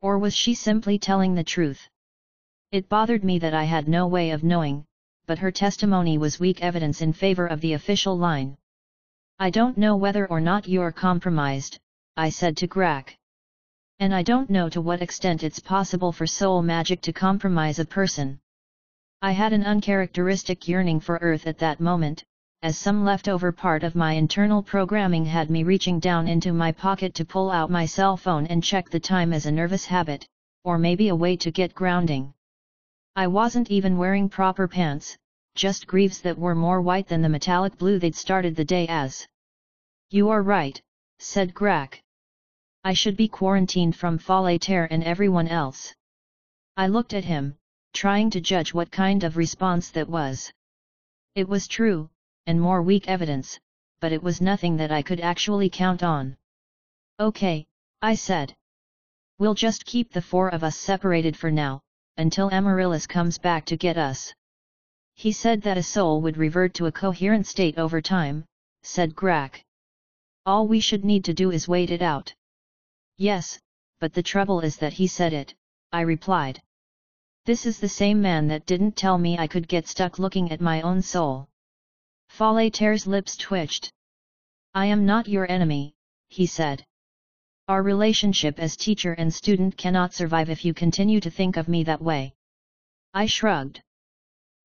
Or 0.00 0.16
was 0.16 0.36
she 0.36 0.54
simply 0.54 1.00
telling 1.00 1.34
the 1.34 1.42
truth? 1.42 1.88
It 2.70 2.88
bothered 2.88 3.24
me 3.24 3.40
that 3.40 3.54
I 3.54 3.64
had 3.64 3.88
no 3.88 4.06
way 4.06 4.30
of 4.30 4.44
knowing, 4.44 4.84
but 5.26 5.40
her 5.40 5.50
testimony 5.50 6.16
was 6.16 6.38
weak 6.38 6.62
evidence 6.62 7.02
in 7.02 7.12
favor 7.12 7.48
of 7.48 7.60
the 7.60 7.72
official 7.72 8.16
line. 8.16 8.56
I 9.40 9.50
don't 9.50 9.76
know 9.76 9.96
whether 9.96 10.28
or 10.28 10.40
not 10.40 10.68
you're 10.68 10.92
compromised, 10.92 11.80
I 12.16 12.28
said 12.28 12.56
to 12.58 12.68
Grak. 12.68 13.16
And 13.98 14.14
I 14.14 14.22
don't 14.22 14.50
know 14.50 14.68
to 14.68 14.80
what 14.80 15.02
extent 15.02 15.42
it's 15.42 15.58
possible 15.58 16.12
for 16.12 16.26
soul 16.28 16.62
magic 16.62 17.00
to 17.00 17.12
compromise 17.12 17.80
a 17.80 17.84
person. 17.84 18.38
I 19.22 19.32
had 19.32 19.52
an 19.52 19.64
uncharacteristic 19.64 20.68
yearning 20.68 21.00
for 21.00 21.18
Earth 21.20 21.48
at 21.48 21.58
that 21.58 21.80
moment, 21.80 22.22
as 22.60 22.76
some 22.76 23.04
leftover 23.04 23.52
part 23.52 23.84
of 23.84 23.94
my 23.94 24.14
internal 24.14 24.64
programming 24.64 25.24
had 25.24 25.48
me 25.48 25.62
reaching 25.62 26.00
down 26.00 26.26
into 26.26 26.52
my 26.52 26.72
pocket 26.72 27.14
to 27.14 27.24
pull 27.24 27.52
out 27.52 27.70
my 27.70 27.86
cell 27.86 28.16
phone 28.16 28.46
and 28.48 28.64
check 28.64 28.90
the 28.90 28.98
time 28.98 29.32
as 29.32 29.46
a 29.46 29.52
nervous 29.52 29.84
habit, 29.84 30.26
or 30.64 30.76
maybe 30.76 31.08
a 31.08 31.14
way 31.14 31.36
to 31.36 31.52
get 31.52 31.72
grounding. 31.72 32.34
I 33.14 33.28
wasn't 33.28 33.70
even 33.70 33.96
wearing 33.96 34.28
proper 34.28 34.66
pants, 34.66 35.16
just 35.54 35.86
greaves 35.86 36.20
that 36.22 36.36
were 36.36 36.56
more 36.56 36.80
white 36.82 37.06
than 37.06 37.22
the 37.22 37.28
metallic 37.28 37.78
blue 37.78 38.00
they'd 38.00 38.16
started 38.16 38.56
the 38.56 38.64
day 38.64 38.88
as. 38.88 39.24
You 40.10 40.28
are 40.30 40.42
right, 40.42 40.80
said 41.20 41.54
Grak. 41.54 42.00
I 42.82 42.92
should 42.92 43.16
be 43.16 43.28
quarantined 43.28 43.94
from 43.94 44.18
Fallatehr 44.18 44.88
and 44.90 45.04
everyone 45.04 45.46
else. 45.46 45.94
I 46.76 46.88
looked 46.88 47.14
at 47.14 47.24
him, 47.24 47.56
trying 47.92 48.30
to 48.30 48.40
judge 48.40 48.74
what 48.74 48.90
kind 48.90 49.22
of 49.22 49.36
response 49.36 49.90
that 49.90 50.08
was. 50.08 50.52
It 51.36 51.48
was 51.48 51.68
true, 51.68 52.10
and 52.48 52.58
more 52.58 52.80
weak 52.80 53.06
evidence, 53.08 53.60
but 54.00 54.10
it 54.10 54.22
was 54.22 54.40
nothing 54.40 54.78
that 54.78 54.90
I 54.90 55.02
could 55.02 55.20
actually 55.20 55.68
count 55.68 56.02
on. 56.02 56.34
Okay, 57.20 57.66
I 58.00 58.14
said. 58.14 58.56
We'll 59.38 59.52
just 59.66 59.84
keep 59.84 60.10
the 60.10 60.22
four 60.22 60.48
of 60.48 60.64
us 60.64 60.78
separated 60.78 61.36
for 61.36 61.50
now, 61.50 61.82
until 62.16 62.50
Amaryllis 62.50 63.06
comes 63.06 63.36
back 63.36 63.66
to 63.66 63.76
get 63.76 63.98
us. 63.98 64.32
He 65.14 65.30
said 65.30 65.60
that 65.60 65.76
a 65.76 65.82
soul 65.82 66.22
would 66.22 66.38
revert 66.38 66.72
to 66.74 66.86
a 66.86 66.92
coherent 66.92 67.46
state 67.46 67.76
over 67.76 68.00
time, 68.00 68.46
said 68.82 69.14
Grak. 69.14 69.62
All 70.46 70.66
we 70.66 70.80
should 70.80 71.04
need 71.04 71.26
to 71.26 71.34
do 71.34 71.50
is 71.50 71.68
wait 71.68 71.90
it 71.90 72.00
out. 72.00 72.34
Yes, 73.18 73.60
but 74.00 74.14
the 74.14 74.22
trouble 74.22 74.60
is 74.60 74.78
that 74.78 74.94
he 74.94 75.06
said 75.06 75.34
it, 75.34 75.54
I 75.92 76.00
replied. 76.00 76.62
This 77.44 77.66
is 77.66 77.78
the 77.78 77.90
same 77.90 78.22
man 78.22 78.48
that 78.48 78.64
didn't 78.64 78.96
tell 78.96 79.18
me 79.18 79.36
I 79.36 79.48
could 79.48 79.68
get 79.68 79.86
stuck 79.86 80.18
looking 80.18 80.50
at 80.50 80.62
my 80.62 80.80
own 80.80 81.02
soul. 81.02 81.50
Fallatehr's 82.28 83.06
lips 83.06 83.36
twitched. 83.36 83.92
I 84.72 84.86
am 84.86 85.04
not 85.04 85.26
your 85.26 85.50
enemy, 85.50 85.94
he 86.28 86.46
said. 86.46 86.84
Our 87.66 87.82
relationship 87.82 88.58
as 88.58 88.76
teacher 88.76 89.12
and 89.14 89.34
student 89.34 89.76
cannot 89.76 90.14
survive 90.14 90.48
if 90.48 90.64
you 90.64 90.72
continue 90.72 91.20
to 91.20 91.30
think 91.30 91.56
of 91.56 91.68
me 91.68 91.82
that 91.84 92.00
way. 92.00 92.34
I 93.12 93.26
shrugged. 93.26 93.82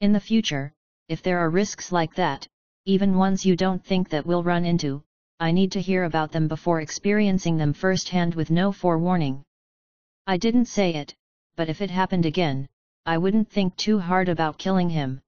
In 0.02 0.14
the 0.14 0.20
future, 0.20 0.72
if 1.08 1.24
there 1.24 1.40
are 1.40 1.50
risks 1.50 1.92
like 1.92 2.14
that, 2.16 2.48
even 2.86 3.18
ones 3.18 3.46
you 3.46 3.56
don't 3.56 3.84
think 3.84 4.10
that 4.10 4.26
we'll 4.26 4.44
run 4.44 4.66
into, 4.66 5.04
I 5.40 5.52
need 5.52 5.72
to 5.72 5.82
hear 5.82 6.04
about 6.04 6.32
them 6.32 6.48
before 6.48 6.80
experiencing 6.80 7.58
them 7.58 7.74
firsthand 7.74 8.36
with 8.36 8.52
no 8.52 8.72
forewarning. 8.72 9.44
I 10.28 10.38
didn't 10.38 10.66
say 10.66 10.94
it, 10.96 11.16
but 11.56 11.70
if 11.70 11.82
it 11.82 11.90
happened 11.90 12.26
again, 12.26 12.70
I 13.06 13.18
wouldn't 13.18 13.50
think 13.50 13.76
too 13.76 14.00
hard 14.00 14.30
about 14.30 14.58
killing 14.58 14.90
him. 14.90 15.22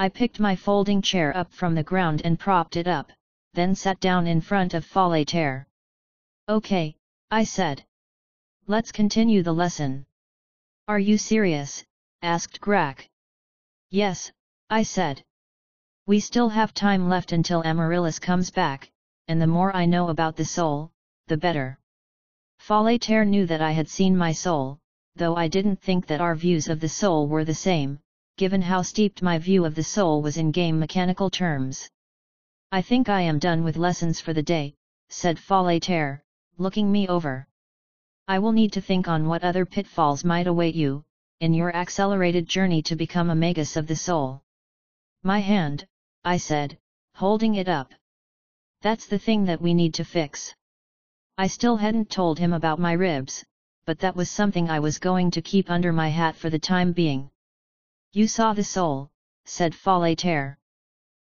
I 0.00 0.08
picked 0.08 0.38
my 0.38 0.54
folding 0.54 1.02
chair 1.02 1.36
up 1.36 1.52
from 1.52 1.74
the 1.74 1.82
ground 1.82 2.22
and 2.24 2.38
propped 2.38 2.76
it 2.76 2.86
up, 2.86 3.10
then 3.54 3.74
sat 3.74 3.98
down 3.98 4.28
in 4.28 4.40
front 4.40 4.72
of 4.72 4.86
Fallatehr. 4.86 5.66
Okay, 6.48 6.94
I 7.32 7.42
said. 7.42 7.84
Let's 8.68 8.92
continue 8.92 9.42
the 9.42 9.52
lesson. 9.52 10.06
Are 10.86 11.00
you 11.00 11.18
serious? 11.18 11.84
asked 12.22 12.60
Grak. 12.60 13.08
Yes, 13.90 14.30
I 14.70 14.84
said. 14.84 15.24
We 16.06 16.20
still 16.20 16.48
have 16.48 16.72
time 16.72 17.08
left 17.08 17.32
until 17.32 17.64
Amaryllis 17.64 18.20
comes 18.20 18.52
back, 18.52 18.92
and 19.26 19.42
the 19.42 19.48
more 19.48 19.74
I 19.74 19.84
know 19.84 20.10
about 20.10 20.36
the 20.36 20.44
soul, 20.44 20.92
the 21.26 21.36
better. 21.36 21.76
Fallatehr 22.60 23.26
knew 23.26 23.46
that 23.46 23.60
I 23.60 23.72
had 23.72 23.88
seen 23.88 24.16
my 24.16 24.30
soul, 24.30 24.78
though 25.16 25.34
I 25.34 25.48
didn't 25.48 25.82
think 25.82 26.06
that 26.06 26.20
our 26.20 26.36
views 26.36 26.68
of 26.68 26.78
the 26.78 26.88
soul 26.88 27.26
were 27.26 27.44
the 27.44 27.52
same, 27.52 27.98
given 28.38 28.62
how 28.62 28.80
steeped 28.80 29.20
my 29.20 29.36
view 29.36 29.64
of 29.64 29.74
the 29.74 29.82
soul 29.82 30.22
was 30.22 30.36
in 30.36 30.52
game 30.52 30.78
mechanical 30.78 31.28
terms. 31.28 31.90
I 32.70 32.82
think 32.82 33.08
I 33.08 33.22
am 33.22 33.40
done 33.40 33.64
with 33.64 33.76
lessons 33.76 34.20
for 34.20 34.32
the 34.32 34.44
day, 34.44 34.76
said 35.08 35.38
Fallatehr, 35.38 36.22
looking 36.56 36.92
me 36.92 37.08
over. 37.08 37.48
I 38.28 38.38
will 38.38 38.52
need 38.52 38.72
to 38.74 38.80
think 38.80 39.08
on 39.08 39.26
what 39.26 39.42
other 39.42 39.66
pitfalls 39.66 40.24
might 40.24 40.46
await 40.46 40.76
you, 40.76 41.04
in 41.40 41.52
your 41.52 41.74
accelerated 41.74 42.48
journey 42.48 42.80
to 42.82 42.94
become 42.94 43.30
a 43.30 43.34
magus 43.34 43.76
of 43.76 43.88
the 43.88 43.96
soul. 43.96 44.42
My 45.24 45.40
hand, 45.40 45.84
I 46.24 46.36
said, 46.36 46.78
holding 47.16 47.56
it 47.56 47.68
up. 47.68 47.92
That's 48.82 49.06
the 49.08 49.18
thing 49.18 49.46
that 49.46 49.60
we 49.60 49.74
need 49.74 49.94
to 49.94 50.04
fix. 50.04 50.54
I 51.36 51.48
still 51.48 51.76
hadn't 51.76 52.08
told 52.08 52.38
him 52.38 52.52
about 52.52 52.78
my 52.78 52.92
ribs, 52.92 53.44
but 53.84 53.98
that 53.98 54.14
was 54.14 54.30
something 54.30 54.70
I 54.70 54.78
was 54.78 55.00
going 55.00 55.32
to 55.32 55.42
keep 55.42 55.68
under 55.70 55.92
my 55.92 56.08
hat 56.08 56.36
for 56.36 56.50
the 56.50 56.60
time 56.60 56.92
being. 56.92 57.30
You 58.12 58.26
saw 58.26 58.54
the 58.54 58.64
soul, 58.64 59.10
said 59.44 59.74
Fallatehr. 59.74 60.56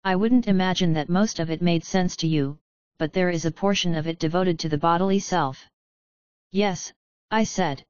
I 0.02 0.16
wouldn't 0.16 0.48
imagine 0.48 0.92
that 0.94 1.08
most 1.08 1.38
of 1.38 1.48
it 1.48 1.62
made 1.62 1.84
sense 1.84 2.16
to 2.16 2.26
you, 2.26 2.58
but 2.98 3.12
there 3.12 3.30
is 3.30 3.44
a 3.44 3.52
portion 3.52 3.94
of 3.94 4.08
it 4.08 4.18
devoted 4.18 4.58
to 4.58 4.68
the 4.68 4.78
bodily 4.78 5.20
self. 5.20 5.70
Yes, 6.50 6.92
I 7.30 7.44
said. 7.44 7.84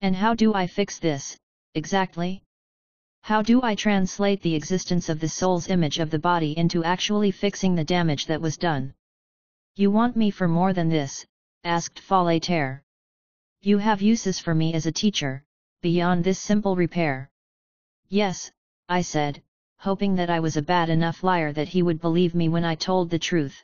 And 0.00 0.16
how 0.16 0.34
do 0.34 0.54
I 0.54 0.66
fix 0.66 0.98
this, 0.98 1.38
exactly? 1.74 2.42
How 3.22 3.42
do 3.42 3.62
I 3.62 3.74
translate 3.74 4.40
the 4.40 4.54
existence 4.54 5.10
of 5.10 5.20
the 5.20 5.28
soul's 5.28 5.68
image 5.68 5.98
of 5.98 6.10
the 6.10 6.18
body 6.18 6.56
into 6.56 6.84
actually 6.84 7.30
fixing 7.30 7.74
the 7.74 7.84
damage 7.84 8.24
that 8.26 8.40
was 8.40 8.56
done? 8.56 8.94
You 9.76 9.90
want 9.90 10.16
me 10.16 10.30
for 10.30 10.48
more 10.48 10.72
than 10.72 10.88
this, 10.88 11.26
asked 11.62 12.00
Fallatehr. 12.00 12.82
You 13.60 13.78
have 13.78 14.00
uses 14.00 14.38
for 14.38 14.54
me 14.54 14.72
as 14.72 14.86
a 14.86 14.92
teacher, 14.92 15.44
beyond 15.82 16.24
this 16.24 16.38
simple 16.38 16.74
repair. 16.74 17.30
Yes, 18.10 18.50
I 18.88 19.02
said, 19.02 19.42
hoping 19.76 20.14
that 20.14 20.30
I 20.30 20.40
was 20.40 20.56
a 20.56 20.62
bad 20.62 20.88
enough 20.88 21.22
liar 21.22 21.52
that 21.52 21.68
he 21.68 21.82
would 21.82 22.00
believe 22.00 22.34
me 22.34 22.48
when 22.48 22.64
I 22.64 22.74
told 22.74 23.10
the 23.10 23.18
truth. 23.18 23.62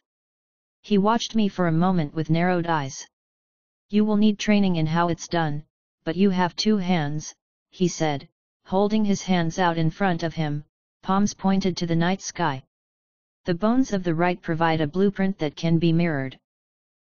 He 0.82 0.98
watched 0.98 1.34
me 1.34 1.48
for 1.48 1.66
a 1.66 1.72
moment 1.72 2.12
with 2.12 2.28
narrowed 2.28 2.66
eyes. 2.66 3.06
You 3.88 4.04
will 4.04 4.18
need 4.18 4.38
training 4.38 4.76
in 4.76 4.86
how 4.86 5.08
it's 5.08 5.28
done, 5.28 5.64
but 6.04 6.16
you 6.16 6.28
have 6.28 6.54
two 6.56 6.76
hands, 6.76 7.34
he 7.70 7.88
said, 7.88 8.28
holding 8.66 9.06
his 9.06 9.22
hands 9.22 9.58
out 9.58 9.78
in 9.78 9.90
front 9.90 10.22
of 10.22 10.34
him, 10.34 10.64
palms 11.02 11.32
pointed 11.32 11.74
to 11.78 11.86
the 11.86 11.96
night 11.96 12.20
sky. 12.20 12.62
The 13.46 13.54
bones 13.54 13.94
of 13.94 14.04
the 14.04 14.14
right 14.14 14.40
provide 14.42 14.82
a 14.82 14.86
blueprint 14.86 15.38
that 15.38 15.56
can 15.56 15.78
be 15.78 15.90
mirrored. 15.90 16.38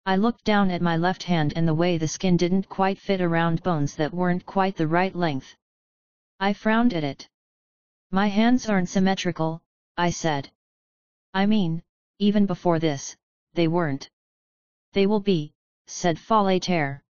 I 0.06 0.16
looked 0.16 0.44
down 0.44 0.70
at 0.70 0.80
my 0.80 0.96
left 0.96 1.24
hand 1.24 1.52
and 1.56 1.68
the 1.68 1.74
way 1.74 1.98
the 1.98 2.08
skin 2.08 2.38
didn't 2.38 2.70
quite 2.70 2.98
fit 2.98 3.20
around 3.20 3.62
bones 3.62 3.96
that 3.96 4.14
weren't 4.14 4.46
quite 4.46 4.76
the 4.76 4.86
right 4.86 5.14
length. 5.14 5.54
I 6.40 6.52
frowned 6.52 6.94
at 6.94 7.02
it. 7.02 7.28
My 8.12 8.28
hands 8.28 8.68
aren't 8.68 8.88
symmetrical, 8.88 9.60
I 9.96 10.10
said. 10.10 10.50
I 11.34 11.46
mean, 11.46 11.82
even 12.20 12.46
before 12.46 12.78
this, 12.78 13.16
they 13.54 13.66
weren't. 13.66 14.08
They 14.92 15.06
will 15.06 15.20
be, 15.20 15.52
said 15.86 16.16
Fallatehr. 16.16 17.02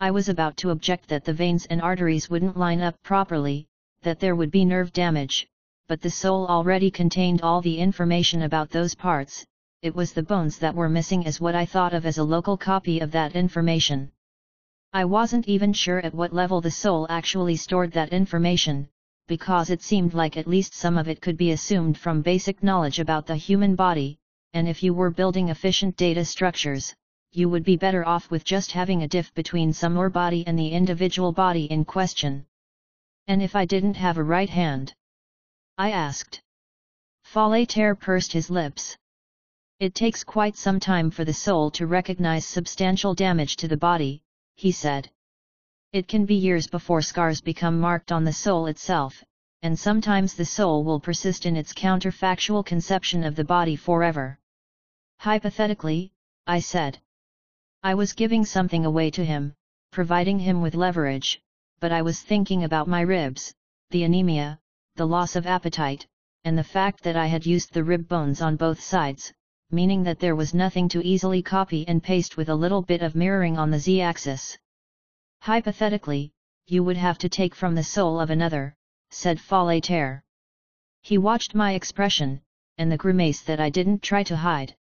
I 0.00 0.10
was 0.10 0.30
about 0.30 0.56
to 0.58 0.70
object 0.70 1.08
that 1.08 1.24
the 1.24 1.34
veins 1.34 1.66
and 1.66 1.82
arteries 1.82 2.30
wouldn't 2.30 2.56
line 2.56 2.80
up 2.80 3.02
properly, 3.02 3.66
that 4.02 4.20
there 4.20 4.34
would 4.34 4.50
be 4.50 4.64
nerve 4.64 4.92
damage, 4.92 5.46
but 5.86 6.00
the 6.00 6.10
soul 6.10 6.46
already 6.46 6.90
contained 6.90 7.42
all 7.42 7.60
the 7.60 7.78
information 7.78 8.42
about 8.42 8.70
those 8.70 8.94
parts, 8.94 9.46
it 9.82 9.94
was 9.94 10.12
the 10.12 10.22
bones 10.22 10.58
that 10.58 10.74
were 10.74 10.88
missing 10.88 11.26
as 11.26 11.40
what 11.40 11.54
I 11.54 11.66
thought 11.66 11.92
of 11.92 12.06
as 12.06 12.18
a 12.18 12.24
local 12.24 12.56
copy 12.56 13.00
of 13.00 13.10
that 13.12 13.36
information. 13.36 14.12
I 14.92 15.04
wasn't 15.04 15.48
even 15.48 15.72
sure 15.72 15.98
at 15.98 16.14
what 16.14 16.32
level 16.32 16.60
the 16.60 16.70
soul 16.70 17.06
actually 17.10 17.56
stored 17.56 17.92
that 17.92 18.12
information, 18.12 18.88
because 19.26 19.70
it 19.70 19.82
seemed 19.82 20.14
like 20.14 20.36
at 20.36 20.46
least 20.46 20.74
some 20.74 20.96
of 20.96 21.08
it 21.08 21.20
could 21.20 21.36
be 21.36 21.50
assumed 21.50 21.98
from 21.98 22.22
basic 22.22 22.62
knowledge 22.62 23.00
about 23.00 23.26
the 23.26 23.36
human 23.36 23.74
body, 23.74 24.18
and 24.54 24.68
if 24.68 24.82
you 24.82 24.94
were 24.94 25.10
building 25.10 25.48
efficient 25.48 25.96
data 25.96 26.24
structures, 26.24 26.94
you 27.32 27.48
would 27.48 27.64
be 27.64 27.76
better 27.76 28.06
off 28.06 28.30
with 28.30 28.44
just 28.44 28.72
having 28.72 29.02
a 29.02 29.08
diff 29.08 29.34
between 29.34 29.72
some 29.72 29.92
more 29.92 30.08
body 30.08 30.46
and 30.46 30.58
the 30.58 30.70
individual 30.70 31.32
body 31.32 31.64
in 31.66 31.84
question. 31.84 32.46
And 33.26 33.42
if 33.42 33.54
I 33.56 33.64
didn't 33.64 33.96
have 33.96 34.16
a 34.16 34.22
right 34.22 34.48
hand? 34.48 34.94
I 35.76 35.90
asked. 35.90 36.40
Fallatehr 37.24 37.98
pursed 37.98 38.32
his 38.32 38.48
lips. 38.48 38.96
It 39.80 39.94
takes 39.94 40.24
quite 40.24 40.56
some 40.56 40.80
time 40.80 41.10
for 41.10 41.24
the 41.24 41.34
soul 41.34 41.70
to 41.72 41.86
recognize 41.86 42.46
substantial 42.46 43.14
damage 43.14 43.56
to 43.56 43.68
the 43.68 43.76
body, 43.76 44.22
he 44.56 44.72
said. 44.72 45.10
It 45.92 46.08
can 46.08 46.26
be 46.26 46.34
years 46.34 46.66
before 46.66 47.02
scars 47.02 47.40
become 47.40 47.78
marked 47.78 48.10
on 48.10 48.24
the 48.24 48.32
soul 48.32 48.66
itself, 48.66 49.22
and 49.62 49.78
sometimes 49.78 50.34
the 50.34 50.44
soul 50.44 50.82
will 50.82 50.98
persist 50.98 51.46
in 51.46 51.56
its 51.56 51.72
counterfactual 51.72 52.64
conception 52.64 53.22
of 53.22 53.36
the 53.36 53.44
body 53.44 53.76
forever. 53.76 54.38
Hypothetically, 55.18 56.12
I 56.46 56.60
said. 56.60 56.98
I 57.82 57.94
was 57.94 58.12
giving 58.12 58.44
something 58.44 58.84
away 58.84 59.10
to 59.10 59.24
him, 59.24 59.54
providing 59.90 60.38
him 60.38 60.62
with 60.62 60.74
leverage, 60.74 61.40
but 61.80 61.92
I 61.92 62.02
was 62.02 62.22
thinking 62.22 62.64
about 62.64 62.88
my 62.88 63.02
ribs, 63.02 63.54
the 63.90 64.04
anemia, 64.04 64.58
the 64.96 65.06
loss 65.06 65.36
of 65.36 65.46
appetite, 65.46 66.06
and 66.44 66.56
the 66.56 66.64
fact 66.64 67.02
that 67.04 67.16
I 67.16 67.26
had 67.26 67.44
used 67.44 67.72
the 67.72 67.84
rib 67.84 68.08
bones 68.08 68.40
on 68.40 68.56
both 68.56 68.80
sides, 68.80 69.32
meaning 69.70 70.04
that 70.04 70.18
there 70.18 70.36
was 70.36 70.54
nothing 70.54 70.88
to 70.88 71.04
easily 71.04 71.42
copy 71.42 71.86
and 71.88 72.02
paste 72.02 72.36
with 72.36 72.48
a 72.48 72.54
little 72.54 72.82
bit 72.82 73.02
of 73.02 73.14
mirroring 73.14 73.58
on 73.58 73.70
the 73.70 73.78
z-axis. 73.78 74.56
Hypothetically, 75.40 76.32
you 76.66 76.84
would 76.84 76.96
have 76.96 77.18
to 77.18 77.28
take 77.28 77.54
from 77.54 77.74
the 77.74 77.82
soul 77.82 78.20
of 78.20 78.30
another, 78.30 78.76
said 79.10 79.38
Fallatehr. 79.38 80.22
He 81.02 81.18
watched 81.18 81.54
my 81.54 81.74
expression, 81.74 82.40
and 82.78 82.90
the 82.90 82.96
grimace 82.96 83.42
that 83.42 83.60
I 83.60 83.70
didn't 83.70 84.02
try 84.02 84.22
to 84.24 84.36
hide. 84.36 84.76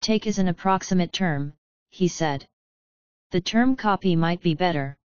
Take 0.00 0.26
is 0.26 0.38
an 0.38 0.48
approximate 0.48 1.12
term, 1.12 1.52
he 1.90 2.08
said. 2.08 2.46
The 3.30 3.40
term 3.40 3.76
copy 3.76 4.16
might 4.16 4.40
be 4.40 4.54
better. 4.54 4.96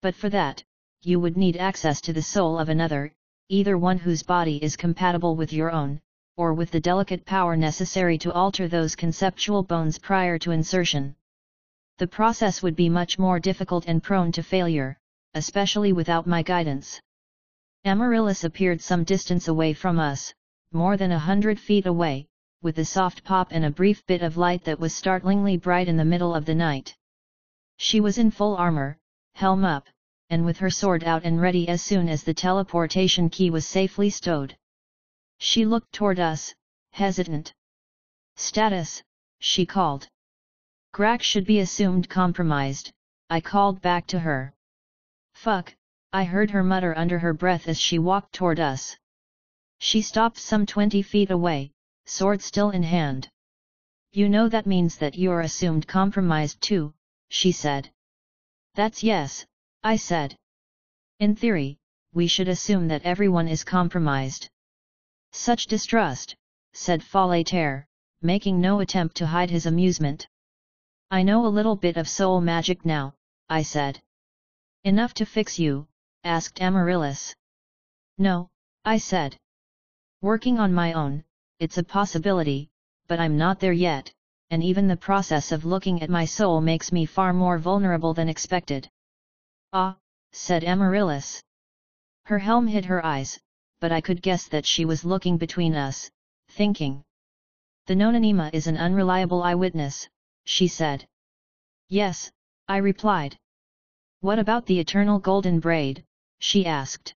But 0.00 0.14
for 0.14 0.28
that, 0.30 0.62
you 1.02 1.18
would 1.20 1.36
need 1.36 1.56
access 1.56 2.00
to 2.02 2.12
the 2.12 2.22
soul 2.22 2.58
of 2.58 2.68
another, 2.68 3.12
either 3.48 3.76
one 3.76 3.98
whose 3.98 4.22
body 4.22 4.62
is 4.62 4.76
compatible 4.76 5.36
with 5.36 5.52
your 5.52 5.70
own, 5.70 6.00
or 6.36 6.54
with 6.54 6.70
the 6.70 6.80
delicate 6.80 7.24
power 7.24 7.56
necessary 7.56 8.16
to 8.18 8.32
alter 8.32 8.68
those 8.68 8.96
conceptual 8.96 9.62
bones 9.62 9.98
prior 9.98 10.38
to 10.38 10.50
insertion. 10.50 11.14
The 11.98 12.06
process 12.06 12.62
would 12.62 12.74
be 12.74 12.88
much 12.88 13.18
more 13.18 13.38
difficult 13.38 13.84
and 13.86 14.02
prone 14.02 14.32
to 14.32 14.42
failure, 14.42 14.98
especially 15.34 15.92
without 15.92 16.26
my 16.26 16.42
guidance. 16.42 17.00
Amaryllis 17.84 18.44
appeared 18.44 18.80
some 18.80 19.04
distance 19.04 19.48
away 19.48 19.72
from 19.72 19.98
us, 19.98 20.32
more 20.72 20.96
than 20.96 21.12
a 21.12 21.18
hundred 21.18 21.60
feet 21.60 21.86
away, 21.86 22.26
with 22.62 22.78
a 22.78 22.84
soft 22.84 23.24
pop 23.24 23.48
and 23.50 23.64
a 23.64 23.70
brief 23.70 24.06
bit 24.06 24.22
of 24.22 24.36
light 24.36 24.64
that 24.64 24.80
was 24.80 24.94
startlingly 24.94 25.56
bright 25.56 25.88
in 25.88 25.96
the 25.96 26.04
middle 26.04 26.34
of 26.34 26.44
the 26.44 26.54
night. 26.54 26.96
She 27.76 28.00
was 28.00 28.18
in 28.18 28.30
full 28.30 28.56
armor, 28.56 28.98
helm 29.34 29.64
up, 29.64 29.88
and 30.30 30.44
with 30.44 30.58
her 30.58 30.70
sword 30.70 31.04
out 31.04 31.24
and 31.24 31.40
ready 31.40 31.68
as 31.68 31.82
soon 31.82 32.08
as 32.08 32.22
the 32.22 32.32
teleportation 32.32 33.28
key 33.28 33.50
was 33.50 33.66
safely 33.66 34.08
stowed. 34.08 34.56
She 35.44 35.66
looked 35.66 35.92
toward 35.92 36.20
us, 36.20 36.54
hesitant. 36.92 37.52
Status, 38.36 39.02
she 39.40 39.66
called. 39.66 40.08
Grak 40.94 41.20
should 41.20 41.44
be 41.44 41.58
assumed 41.58 42.08
compromised, 42.08 42.92
I 43.28 43.40
called 43.40 43.82
back 43.82 44.06
to 44.06 44.20
her. 44.20 44.54
Fuck, 45.34 45.74
I 46.12 46.22
heard 46.22 46.52
her 46.52 46.62
mutter 46.62 46.96
under 46.96 47.18
her 47.18 47.34
breath 47.34 47.66
as 47.66 47.80
she 47.80 47.98
walked 47.98 48.32
toward 48.32 48.60
us. 48.60 48.96
She 49.80 50.00
stopped 50.00 50.38
some 50.38 50.64
twenty 50.64 51.02
feet 51.02 51.32
away, 51.32 51.72
sword 52.06 52.40
still 52.40 52.70
in 52.70 52.84
hand. 52.84 53.28
You 54.12 54.28
know 54.28 54.48
that 54.48 54.72
means 54.74 54.96
that 54.98 55.18
you're 55.18 55.40
assumed 55.40 55.88
compromised 55.88 56.60
too, 56.60 56.94
she 57.30 57.50
said. 57.50 57.90
That's 58.76 59.02
yes, 59.02 59.44
I 59.82 59.96
said. 59.96 60.36
In 61.18 61.34
theory, 61.34 61.78
we 62.14 62.28
should 62.28 62.46
assume 62.46 62.86
that 62.88 63.02
everyone 63.02 63.48
is 63.48 63.64
compromised. 63.64 64.48
Such 65.32 65.66
distrust, 65.66 66.36
said 66.72 67.02
Fallatehr, 67.02 67.86
making 68.20 68.60
no 68.60 68.80
attempt 68.80 69.16
to 69.16 69.26
hide 69.26 69.50
his 69.50 69.66
amusement. 69.66 70.28
I 71.10 71.22
know 71.22 71.46
a 71.46 71.56
little 71.56 71.74
bit 71.74 71.96
of 71.96 72.08
soul 72.08 72.40
magic 72.40 72.84
now, 72.84 73.14
I 73.48 73.62
said. 73.62 74.00
Enough 74.84 75.14
to 75.14 75.26
fix 75.26 75.58
you, 75.58 75.88
asked 76.22 76.60
Amaryllis. 76.60 77.34
No, 78.18 78.50
I 78.84 78.98
said. 78.98 79.36
Working 80.20 80.60
on 80.60 80.72
my 80.72 80.92
own, 80.92 81.24
it's 81.58 81.78
a 81.78 81.82
possibility, 81.82 82.70
but 83.08 83.18
I'm 83.18 83.36
not 83.36 83.58
there 83.58 83.72
yet, 83.72 84.12
and 84.50 84.62
even 84.62 84.86
the 84.86 84.96
process 84.96 85.50
of 85.50 85.64
looking 85.64 86.02
at 86.02 86.10
my 86.10 86.24
soul 86.24 86.60
makes 86.60 86.92
me 86.92 87.06
far 87.06 87.32
more 87.32 87.58
vulnerable 87.58 88.14
than 88.14 88.28
expected. 88.28 88.88
Ah, 89.72 89.96
said 90.30 90.62
Amaryllis. 90.62 91.42
Her 92.26 92.38
helm 92.38 92.66
hid 92.68 92.84
her 92.84 93.04
eyes, 93.04 93.40
but 93.82 93.90
I 93.90 94.00
could 94.00 94.22
guess 94.22 94.46
that 94.46 94.64
she 94.64 94.84
was 94.84 95.04
looking 95.04 95.38
between 95.38 95.74
us, 95.74 96.08
thinking. 96.50 97.02
The 97.86 97.96
Nonanima 97.96 98.50
is 98.52 98.68
an 98.68 98.76
unreliable 98.76 99.42
eyewitness, 99.42 100.08
she 100.44 100.68
said. 100.68 101.04
Yes, 101.88 102.30
I 102.68 102.76
replied. 102.76 103.36
What 104.20 104.38
about 104.38 104.66
the 104.66 104.78
eternal 104.78 105.18
golden 105.18 105.58
braid, 105.58 106.04
she 106.38 106.64
asked. 106.64 107.12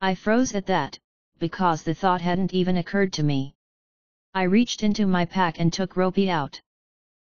I 0.00 0.16
froze 0.16 0.56
at 0.56 0.66
that, 0.66 0.98
because 1.38 1.84
the 1.84 1.94
thought 1.94 2.20
hadn't 2.20 2.52
even 2.52 2.78
occurred 2.78 3.12
to 3.12 3.22
me. 3.22 3.54
I 4.34 4.42
reached 4.42 4.82
into 4.82 5.06
my 5.06 5.24
pack 5.24 5.60
and 5.60 5.72
took 5.72 5.96
Ropey 5.96 6.28
out. 6.28 6.60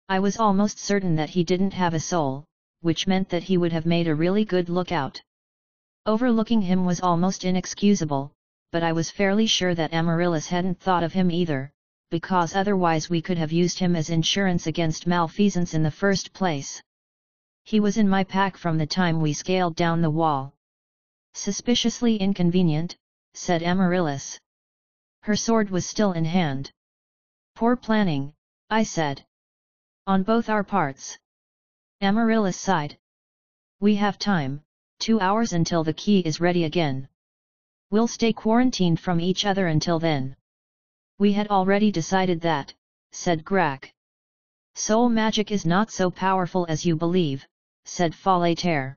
I 0.09 0.18
was 0.18 0.38
almost 0.38 0.80
certain 0.80 1.14
that 1.14 1.30
he 1.30 1.44
didn't 1.44 1.74
have 1.74 1.94
a 1.94 2.01
soul, 2.01 2.46
which 2.80 3.07
meant 3.07 3.28
that 3.28 3.44
he 3.44 3.57
would 3.57 3.70
have 3.70 3.86
made 3.86 4.09
a 4.09 4.20
really 4.24 4.44
good 4.44 4.68
lookout. 4.68 5.22
Overlooking 6.05 6.62
him 6.62 6.84
was 6.84 7.01
almost 7.01 7.44
inexcusable, 7.44 8.32
but 8.72 8.82
I 8.82 8.92
was 8.92 9.10
fairly 9.10 9.46
sure 9.46 9.74
that 9.74 9.92
Amaryllis 9.92 10.46
hadn't 10.46 10.80
thought 10.80 11.02
of 11.02 11.12
him 11.12 11.30
either, 11.30 11.72
because 12.10 12.54
otherwise 12.54 13.10
we 13.10 13.20
could 13.20 13.38
have 13.38 13.52
used 13.52 13.78
him 13.78 13.96
as 13.96 14.10
insurance 14.10 14.66
against 14.66 15.06
malfeasance 15.06 15.74
in 15.74 15.82
the 15.82 15.90
first 15.90 16.32
place. 16.32 16.80
He 17.64 17.80
was 17.80 17.98
in 17.98 18.08
my 18.08 18.24
pack 18.24 18.56
from 18.56 18.78
the 18.78 18.86
time 18.86 19.20
we 19.20 19.32
scaled 19.32 19.76
down 19.76 20.00
the 20.00 20.10
wall. 20.10 20.54
Suspiciously 21.34 22.16
inconvenient, 22.16 22.96
said 23.34 23.62
Amaryllis. 23.62 24.40
Her 25.22 25.36
sword 25.36 25.70
was 25.70 25.84
still 25.84 26.12
in 26.12 26.24
hand. 26.24 26.72
Poor 27.54 27.76
planning, 27.76 28.32
I 28.70 28.84
said. 28.84 29.24
On 30.06 30.22
both 30.22 30.48
our 30.48 30.64
parts. 30.64 31.18
Amaryllis 32.00 32.56
sighed. 32.56 32.96
We 33.80 33.96
have 33.96 34.18
time, 34.18 34.62
two 34.98 35.20
hours 35.20 35.52
until 35.52 35.84
the 35.84 35.92
key 35.92 36.20
is 36.20 36.40
ready 36.40 36.64
again. 36.64 37.09
We'll 37.91 38.07
stay 38.07 38.32
quarantined 38.32 39.01
from 39.01 39.20
each 39.20 39.45
other 39.45 39.66
until 39.66 39.99
then. 39.99 40.36
We 41.18 41.32
had 41.32 41.49
already 41.49 41.91
decided 41.91 42.41
that, 42.43 42.72
said 43.11 43.45
Grak. 43.45 43.93
Soul 44.76 45.09
magic 45.09 45.51
is 45.51 45.66
not 45.66 45.91
so 45.91 46.11
powerful 46.11 46.66
as 46.68 46.86
you 46.86 46.95
believe, 46.95 47.47
said 47.84 48.14
Fallatehr. 48.14 48.97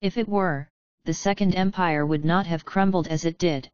If 0.00 0.16
it 0.16 0.28
were, 0.28 0.68
the 1.04 1.12
Second 1.12 1.56
Empire 1.56 2.06
would 2.06 2.24
not 2.24 2.46
have 2.46 2.64
crumbled 2.64 3.08
as 3.08 3.24
it 3.24 3.36
did. 3.36 3.68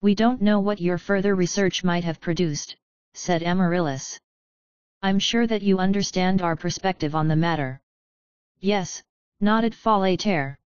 We 0.00 0.16
don't 0.16 0.42
know 0.42 0.58
what 0.58 0.80
your 0.80 0.98
further 0.98 1.36
research 1.36 1.84
might 1.84 2.02
have 2.02 2.20
produced, 2.20 2.74
said 3.14 3.44
Amaryllis. 3.44 4.18
I'm 5.02 5.20
sure 5.20 5.46
that 5.46 5.62
you 5.62 5.78
understand 5.78 6.42
our 6.42 6.56
perspective 6.56 7.14
on 7.14 7.28
the 7.28 7.36
matter. 7.36 7.80
Yes, 8.58 9.04
nodded 9.40 9.72
Fallatehr. 9.72 10.58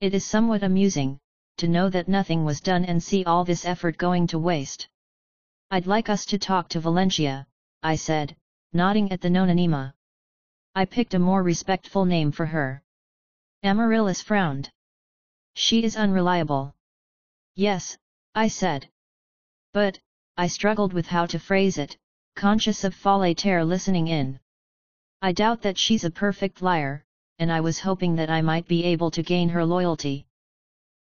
It 0.00 0.14
is 0.14 0.24
somewhat 0.24 0.62
amusing, 0.62 1.20
to 1.58 1.68
know 1.68 1.88
that 1.88 2.08
nothing 2.08 2.44
was 2.44 2.60
done 2.60 2.84
and 2.84 3.02
see 3.02 3.24
all 3.24 3.44
this 3.44 3.64
effort 3.64 3.96
going 3.96 4.26
to 4.28 4.38
waste. 4.38 4.88
I'd 5.70 5.86
like 5.86 6.08
us 6.08 6.26
to 6.26 6.38
talk 6.38 6.68
to 6.70 6.80
Valencia, 6.80 7.46
I 7.82 7.96
said, 7.96 8.36
nodding 8.72 9.12
at 9.12 9.20
the 9.20 9.30
Nonanima. 9.30 9.94
I 10.74 10.84
picked 10.84 11.14
a 11.14 11.18
more 11.18 11.42
respectful 11.42 12.04
name 12.04 12.32
for 12.32 12.46
her. 12.46 12.82
Amaryllis 13.62 14.20
frowned. 14.20 14.70
She 15.54 15.84
is 15.84 15.96
unreliable. 15.96 16.74
Yes, 17.54 17.96
I 18.34 18.48
said. 18.48 18.88
But, 19.72 20.00
I 20.36 20.48
struggled 20.48 20.92
with 20.92 21.06
how 21.06 21.26
to 21.26 21.38
phrase 21.38 21.78
it, 21.78 21.96
conscious 22.34 22.82
of 22.82 22.94
Fallatehr 22.94 23.64
listening 23.64 24.08
in. 24.08 24.40
I 25.22 25.32
doubt 25.32 25.62
that 25.62 25.78
she's 25.78 26.04
a 26.04 26.10
perfect 26.10 26.60
liar, 26.60 27.04
and 27.38 27.52
I 27.52 27.60
was 27.60 27.78
hoping 27.78 28.16
that 28.16 28.30
I 28.30 28.42
might 28.42 28.66
be 28.66 28.84
able 28.84 29.10
to 29.12 29.22
gain 29.22 29.48
her 29.50 29.64
loyalty. 29.64 30.26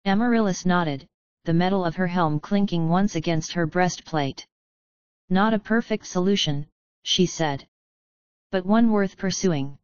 Amaryllis 0.06 0.66
nodded, 0.66 1.08
the 1.46 1.54
metal 1.54 1.86
of 1.86 1.96
her 1.96 2.08
helm 2.08 2.40
clinking 2.42 2.90
once 2.90 3.16
against 3.16 3.54
her 3.54 3.66
breastplate. 3.66 4.46
Not 5.30 5.54
a 5.54 5.60
perfect 5.60 6.06
solution, 6.08 6.68
she 7.04 7.26
said. 7.26 7.66
But 8.52 8.66
one 8.66 8.92
worth 8.92 9.18
pursuing. 9.18 9.78